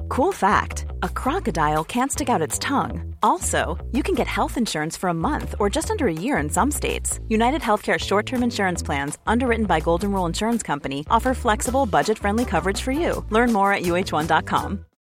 Cool 0.09 0.31
fact 0.31 0.87
a 1.02 1.09
crocodile 1.09 1.83
can't 1.83 2.12
stick 2.12 2.28
out 2.28 2.40
its 2.40 2.57
tongue. 2.61 3.16
Also, 3.20 3.76
you 3.90 4.04
can 4.04 4.14
get 4.14 4.28
health 4.28 4.57
insurance 4.57 4.96
for 4.96 5.09
a 5.09 5.14
month 5.14 5.57
or 5.59 5.68
just 5.68 5.90
under 5.90 6.07
a 6.07 6.12
year 6.12 6.38
in 6.38 6.48
some 6.48 6.70
states. 6.70 7.18
United 7.28 7.62
Healthcare 7.62 7.98
short 7.98 8.24
term 8.24 8.44
insurance 8.44 8.81
plans, 8.81 9.18
underwritten 9.26 9.66
by 9.66 9.81
Golden 9.81 10.12
Rule 10.12 10.26
Insurance 10.26 10.62
Company, 10.62 11.04
offer 11.11 11.35
flexible, 11.35 11.85
budget 11.85 12.16
friendly 12.16 12.44
coverage 12.44 12.81
for 12.81 12.92
you. 12.92 13.24
Learn 13.31 13.52
more 13.52 13.72
at 13.72 13.83
uh1.com. 13.83 14.85